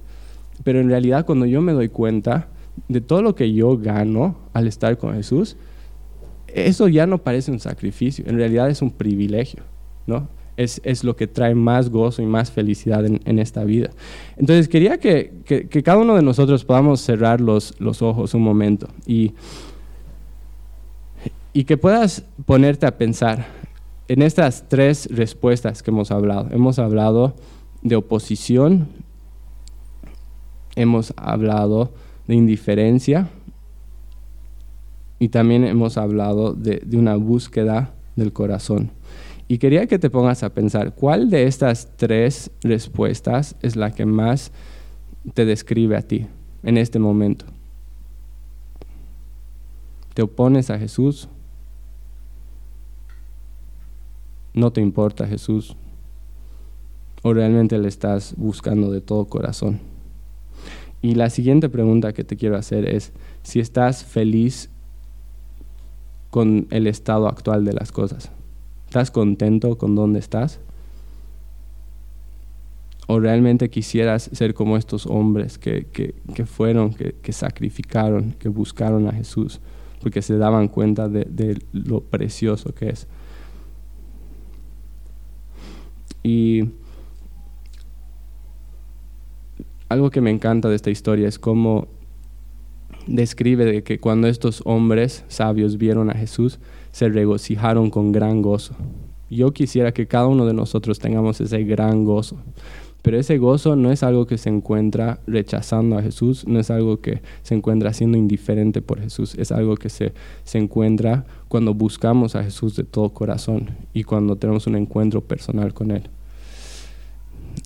pero 0.64 0.80
en 0.80 0.88
realidad 0.88 1.26
cuando 1.26 1.46
yo 1.46 1.60
me 1.60 1.72
doy 1.72 1.88
cuenta 1.88 2.48
de 2.88 3.00
todo 3.00 3.22
lo 3.22 3.34
que 3.34 3.52
yo 3.52 3.76
gano 3.76 4.36
al 4.52 4.66
estar 4.66 4.98
con 4.98 5.14
Jesús, 5.14 5.56
eso 6.56 6.88
ya 6.88 7.06
no 7.06 7.18
parece 7.18 7.50
un 7.50 7.60
sacrificio, 7.60 8.24
en 8.26 8.36
realidad 8.36 8.70
es 8.70 8.80
un 8.80 8.90
privilegio, 8.90 9.62
¿no? 10.06 10.28
Es, 10.56 10.80
es 10.84 11.04
lo 11.04 11.14
que 11.14 11.26
trae 11.26 11.54
más 11.54 11.90
gozo 11.90 12.22
y 12.22 12.26
más 12.26 12.50
felicidad 12.50 13.04
en, 13.04 13.38
esta 13.38 13.62
vida. 13.64 13.90
Entonces 14.38 14.68
quería 14.68 14.96
que, 14.96 15.34
que, 15.44 15.82
cada 15.82 15.98
uno 15.98 16.16
de 16.16 16.22
nosotros 16.22 16.64
podamos 16.64 17.02
cerrar 17.02 17.42
los, 17.42 17.78
los 17.78 18.00
ojos 18.00 18.32
un 18.32 18.42
momento 18.42 18.88
y, 19.06 19.34
y 21.52 21.64
que 21.64 21.76
puedas 21.76 22.24
ponerte 22.46 22.86
a 22.86 22.96
pensar 22.96 23.48
en 24.08 24.22
estas 24.22 24.66
tres 24.66 25.08
respuestas 25.10 25.82
que 25.82 25.90
hemos 25.90 26.10
hablado. 26.10 26.48
Hemos 26.52 26.78
hablado 26.78 27.34
de 27.82 27.96
oposición, 27.96 28.88
hemos 30.74 31.12
hablado 31.18 31.92
de 32.26 32.34
indiferencia 32.34 33.28
y 35.18 35.28
también 35.28 35.64
hemos 35.64 35.96
hablado 35.96 36.52
de, 36.52 36.82
una 36.92 37.16
búsqueda 37.16 37.94
del 38.16 38.32
corazón. 38.32 38.90
Y 39.48 39.58
quería 39.58 39.86
que 39.86 39.98
te 39.98 40.10
pongas 40.10 40.42
a 40.42 40.52
pensar, 40.52 40.94
¿cuál 40.94 41.30
de 41.30 41.44
estas 41.44 41.96
tres 41.96 42.50
respuestas 42.62 43.56
es 43.62 43.76
la 43.76 43.92
que 43.92 44.04
más 44.04 44.52
te 45.34 45.44
describe 45.44 45.96
a 45.96 46.02
ti 46.02 46.26
en 46.62 46.78
este 46.78 46.98
momento? 46.98 47.46
¿Te 50.14 50.22
opones 50.22 50.70
a 50.70 50.78
Jesús? 50.78 51.28
¿No 54.52 54.72
te 54.72 54.80
importa 54.80 55.26
Jesús? 55.26 55.76
¿O 57.22 57.32
realmente 57.32 57.78
le 57.78 57.88
estás 57.88 58.34
buscando 58.36 58.90
de 58.90 59.00
todo 59.00 59.26
corazón? 59.26 59.80
Y 61.02 61.14
la 61.14 61.30
siguiente 61.30 61.68
pregunta 61.68 62.12
que 62.12 62.24
te 62.24 62.36
quiero 62.36 62.56
hacer 62.56 62.88
es 62.88 63.12
si 63.42 63.60
estás 63.60 64.02
feliz 64.02 64.70
con 66.36 66.66
el 66.68 66.86
estado 66.86 67.28
actual 67.28 67.64
de 67.64 67.72
las 67.72 67.92
cosas? 67.92 68.30
¿Estás 68.84 69.10
contento 69.10 69.78
con 69.78 69.94
dónde 69.94 70.18
estás? 70.18 70.60
¿O 73.06 73.20
realmente 73.20 73.70
quisieras 73.70 74.28
ser 74.34 74.52
como 74.52 74.76
estos 74.76 75.06
hombres 75.06 75.56
que, 75.56 75.86
fueron, 76.44 76.92
que, 76.92 77.32
sacrificaron, 77.32 78.34
que 78.34 78.50
buscaron 78.50 79.08
a 79.08 79.12
Jesús? 79.12 79.62
porque 80.02 80.20
se 80.20 80.36
daban 80.36 80.68
cuenta 80.68 81.08
de, 81.08 81.24
de 81.24 81.58
lo 81.72 82.02
precioso 82.02 82.74
que 82.74 82.90
es. 82.90 83.08
Y 86.22 86.68
algo 89.88 90.10
que 90.10 90.20
me 90.20 90.30
encanta 90.30 90.68
de 90.68 90.76
esta 90.76 90.90
historia 90.90 91.28
es 91.28 91.38
cómo 91.38 91.88
describe 93.06 93.64
de 93.64 93.82
que 93.82 93.98
cuando 93.98 94.28
estos 94.28 94.62
hombres 94.64 95.24
sabios 95.28 95.78
vieron 95.78 96.10
a 96.10 96.14
Jesús, 96.14 96.58
se 96.92 97.08
regocijaron 97.08 97.90
con 97.90 98.12
gran 98.12 98.42
gozo. 98.42 98.74
Yo 99.28 99.52
quisiera 99.52 99.92
que 99.92 100.06
cada 100.06 100.26
uno 100.26 100.46
de 100.46 100.54
nosotros 100.54 100.98
tengamos 100.98 101.40
ese 101.40 101.64
gran 101.64 102.04
gozo. 102.04 102.36
Pero 103.02 103.18
ese 103.18 103.38
gozo 103.38 103.76
no 103.76 103.92
es 103.92 104.02
algo 104.02 104.26
que 104.26 104.36
se 104.36 104.48
encuentra 104.48 105.20
rechazando 105.28 105.96
a 105.96 106.02
Jesús, 106.02 106.44
no 106.48 106.58
es 106.58 106.70
algo 106.70 107.00
que 107.00 107.22
se 107.42 107.54
encuentra 107.54 107.92
siendo 107.92 108.18
indiferente 108.18 108.82
por 108.82 109.00
Jesús, 109.00 109.36
es 109.36 109.52
algo 109.52 109.76
que 109.76 109.90
se, 109.90 110.12
se 110.42 110.58
encuentra 110.58 111.24
cuando 111.46 111.72
buscamos 111.72 112.34
a 112.34 112.42
Jesús 112.42 112.74
de 112.74 112.82
todo 112.82 113.10
corazón 113.10 113.70
y 113.94 114.02
cuando 114.02 114.34
tenemos 114.34 114.66
un 114.66 114.74
encuentro 114.74 115.20
personal 115.20 115.72
con 115.72 115.92
Él. 115.92 116.10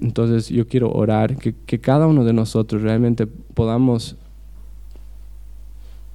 Entonces 0.01 0.49
yo 0.49 0.67
quiero 0.67 0.91
orar 0.93 1.37
que, 1.37 1.81
cada 1.81 2.07
uno 2.07 2.25
de 2.25 2.33
nosotros 2.33 2.83
realmente 2.83 3.27
podamos 3.27 4.17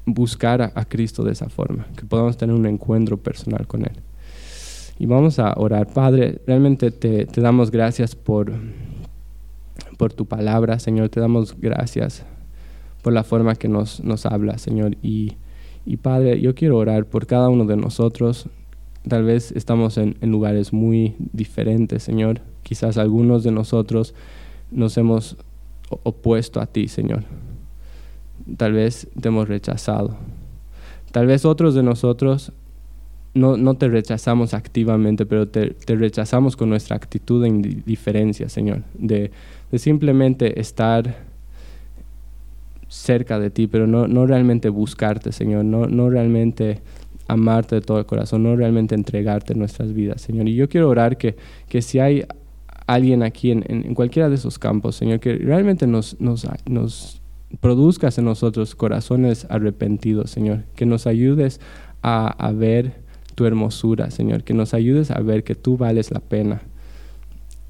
buscar 0.05 0.61
a, 0.61 0.85
Cristo 0.85 1.23
de 1.23 1.31
esa 1.31 1.49
forma, 1.49 1.87
que 1.95 2.05
podamos 2.05 2.37
tener 2.37 2.55
un 2.55 2.65
encuentro 2.65 3.17
personal 3.17 3.67
con 3.67 3.83
Él. 3.83 3.93
Y 4.97 5.07
vamos 5.07 5.39
a 5.39 5.53
orar. 5.57 5.87
Padre, 5.87 6.39
realmente 6.47 6.91
te, 6.91 7.25
damos 7.41 7.71
gracias 7.71 8.15
por, 8.15 8.53
por 9.97 10.13
tu 10.13 10.25
palabra, 10.25 10.79
Señor. 10.79 11.09
Te 11.09 11.19
damos 11.19 11.59
gracias 11.59 12.23
por 13.01 13.11
la 13.11 13.23
forma 13.23 13.55
que 13.55 13.67
nos, 13.67 14.03
nos 14.03 14.25
habla, 14.25 14.57
Señor. 14.57 14.95
Y, 15.01 15.33
y, 15.85 15.97
Padre, 15.97 16.39
yo 16.39 16.55
quiero 16.55 16.77
orar 16.77 17.05
por 17.05 17.25
cada 17.27 17.49
uno 17.49 17.65
de 17.65 17.75
nosotros. 17.75 18.47
Tal 19.07 19.23
vez 19.23 19.51
estamos 19.51 19.97
en, 19.97 20.15
en 20.21 20.31
lugares 20.31 20.71
muy 20.71 21.15
diferentes, 21.33 22.03
Señor 22.03 22.41
Quizás 22.65 22.97
algunos 22.97 23.43
de 23.43 23.51
nosotros 23.51 24.15
nos 24.71 24.97
hemos 24.97 25.37
opuesto 26.01 26.59
a 26.59 26.65
ti, 26.65 26.87
Señor. 26.87 27.23
Tal 28.57 28.73
vez 28.73 29.07
te 29.19 29.27
hemos 29.27 29.47
rechazado. 29.47 30.15
Tal 31.11 31.27
vez 31.27 31.45
otros 31.45 31.75
de 31.75 31.83
nosotros 31.83 32.51
no, 33.35 33.75
te 33.75 33.89
rechazamos 33.89 34.53
activamente, 34.53 35.25
pero 35.25 35.47
te, 35.47 35.75
rechazamos 35.87 36.55
con 36.55 36.69
nuestra 36.69 36.95
actitud 36.95 37.41
de 37.43 37.49
indiferencia, 37.49 38.47
Señor. 38.47 38.83
De, 38.97 39.31
simplemente 39.73 40.59
estar 40.59 41.17
cerca 42.87 43.39
de 43.39 43.49
ti, 43.49 43.67
pero 43.67 43.87
no, 43.87 44.07
no 44.07 44.25
realmente 44.25 44.69
buscarte, 44.69 45.33
Señor. 45.33 45.65
No, 45.65 45.85
no 45.87 46.09
realmente 46.09 46.81
amarte 47.27 47.75
de 47.75 47.81
todo 47.81 47.99
el 47.99 48.05
corazón, 48.05 48.43
no 48.43 48.55
realmente 48.55 48.95
entregarte 48.95 49.53
nuestras 49.53 49.93
vidas, 49.93 50.21
Señor. 50.21 50.47
Y 50.47 50.55
yo 50.55 50.69
quiero 50.69 50.87
orar 50.87 51.17
que, 51.17 51.35
que 51.67 51.81
si 51.81 51.99
hay 51.99 52.23
alguien 52.87 53.21
aquí 53.21 53.51
en, 53.51 53.65
en, 53.67 53.95
cualquiera 53.95 54.29
de 54.29 54.35
esos 54.35 54.57
campos, 54.59 54.95
Señor, 54.95 55.19
que 55.19 55.33
realmente 55.33 55.87
nos, 55.87 56.19
nos 56.21 57.21
produzcas 57.59 58.17
en 58.17 58.25
nosotros 58.25 58.75
corazones 58.75 59.45
arrepentidos, 59.49 60.31
Señor, 60.31 60.63
que 60.75 60.85
nos 60.85 61.07
ayudes 61.07 61.59
a, 62.01 62.51
ver 62.53 63.01
tu 63.33 63.45
hermosura, 63.45 64.11
Señor, 64.11 64.43
que 64.43 64.53
nos 64.53 64.73
ayudes 64.73 65.09
a 65.11 65.19
ver 65.21 65.43
que 65.43 65.55
tú 65.55 65.77
vales 65.77 66.11
la 66.11 66.19
pena. 66.19 66.61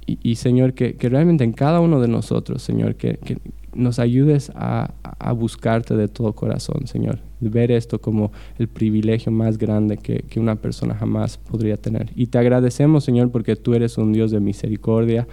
Y, 0.08 0.36
Señor, 0.36 0.74
que, 0.74 0.96
realmente 1.00 1.44
en 1.44 1.54
cada 1.54 1.80
uno 1.80 2.00
de 2.00 2.08
nosotros, 2.08 2.62
Señor, 2.62 2.96
que, 2.96 3.18
que, 3.18 3.38
nos 3.74 3.98
ayudes 4.00 4.52
a, 4.56 4.94
a, 5.04 5.32
buscarte 5.34 5.96
de 5.96 6.08
todo 6.08 6.34
corazón, 6.34 6.86
Señor. 6.88 7.20
Ver 7.42 7.72
esto 7.72 8.00
como 8.00 8.32
el 8.58 8.68
privilegio 8.68 9.32
más 9.32 9.58
grande 9.58 9.98
que, 9.98 10.20
que, 10.20 10.40
una 10.40 10.56
persona 10.56 10.96
jamás 10.96 11.38
podría 11.38 11.76
tener. 11.76 12.12
Y 12.16 12.28
te 12.28 12.38
agradecemos, 12.38 13.04
Señor, 13.04 13.32
porque 13.32 13.56
tú 13.56 13.74
eres 13.74 13.98
un 13.98 14.14
Dios 14.14 14.32
de 14.32 14.40
misericordia 14.40 15.28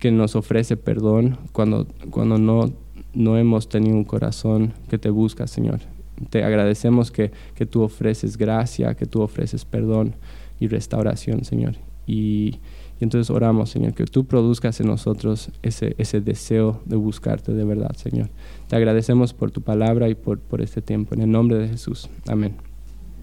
que 0.00 0.10
nos 0.10 0.34
ofrece 0.34 0.76
perdón 0.76 1.36
cuando, 1.52 1.86
cuando 2.10 2.38
no, 2.38 2.72
no 3.14 3.36
hemos 3.36 3.68
tenido 3.68 3.96
un 3.96 4.04
corazón 4.04 4.72
que 4.88 4.98
te 4.98 5.10
busca, 5.10 5.46
Señor. 5.46 5.80
Te 6.28 6.44
agradecemos 6.44 7.10
que, 7.10 7.30
que 7.54 7.66
tú 7.66 7.82
ofreces 7.82 8.36
gracia, 8.36 8.94
que 8.94 9.06
tú 9.06 9.22
ofreces 9.22 9.64
perdón 9.64 10.14
y 10.58 10.68
restauración, 10.68 11.44
Señor. 11.44 11.76
Y 12.06 12.58
y 13.00 13.04
entonces 13.04 13.30
oramos, 13.30 13.70
Señor, 13.70 13.94
que 13.94 14.04
tú 14.04 14.26
produzcas 14.26 14.78
en 14.80 14.86
nosotros 14.86 15.50
ese, 15.62 15.94
ese 15.96 16.20
deseo 16.20 16.82
de 16.84 16.96
buscarte 16.96 17.52
de 17.52 17.64
verdad, 17.64 17.96
Señor. 17.96 18.28
Te 18.68 18.76
agradecemos 18.76 19.32
por 19.32 19.50
tu 19.50 19.62
palabra 19.62 20.10
y 20.10 20.14
por, 20.14 20.38
por 20.38 20.60
este 20.60 20.82
tiempo. 20.82 21.14
En 21.14 21.22
el 21.22 21.30
nombre 21.30 21.56
de 21.56 21.68
Jesús. 21.68 22.10
Amén. 22.28 22.69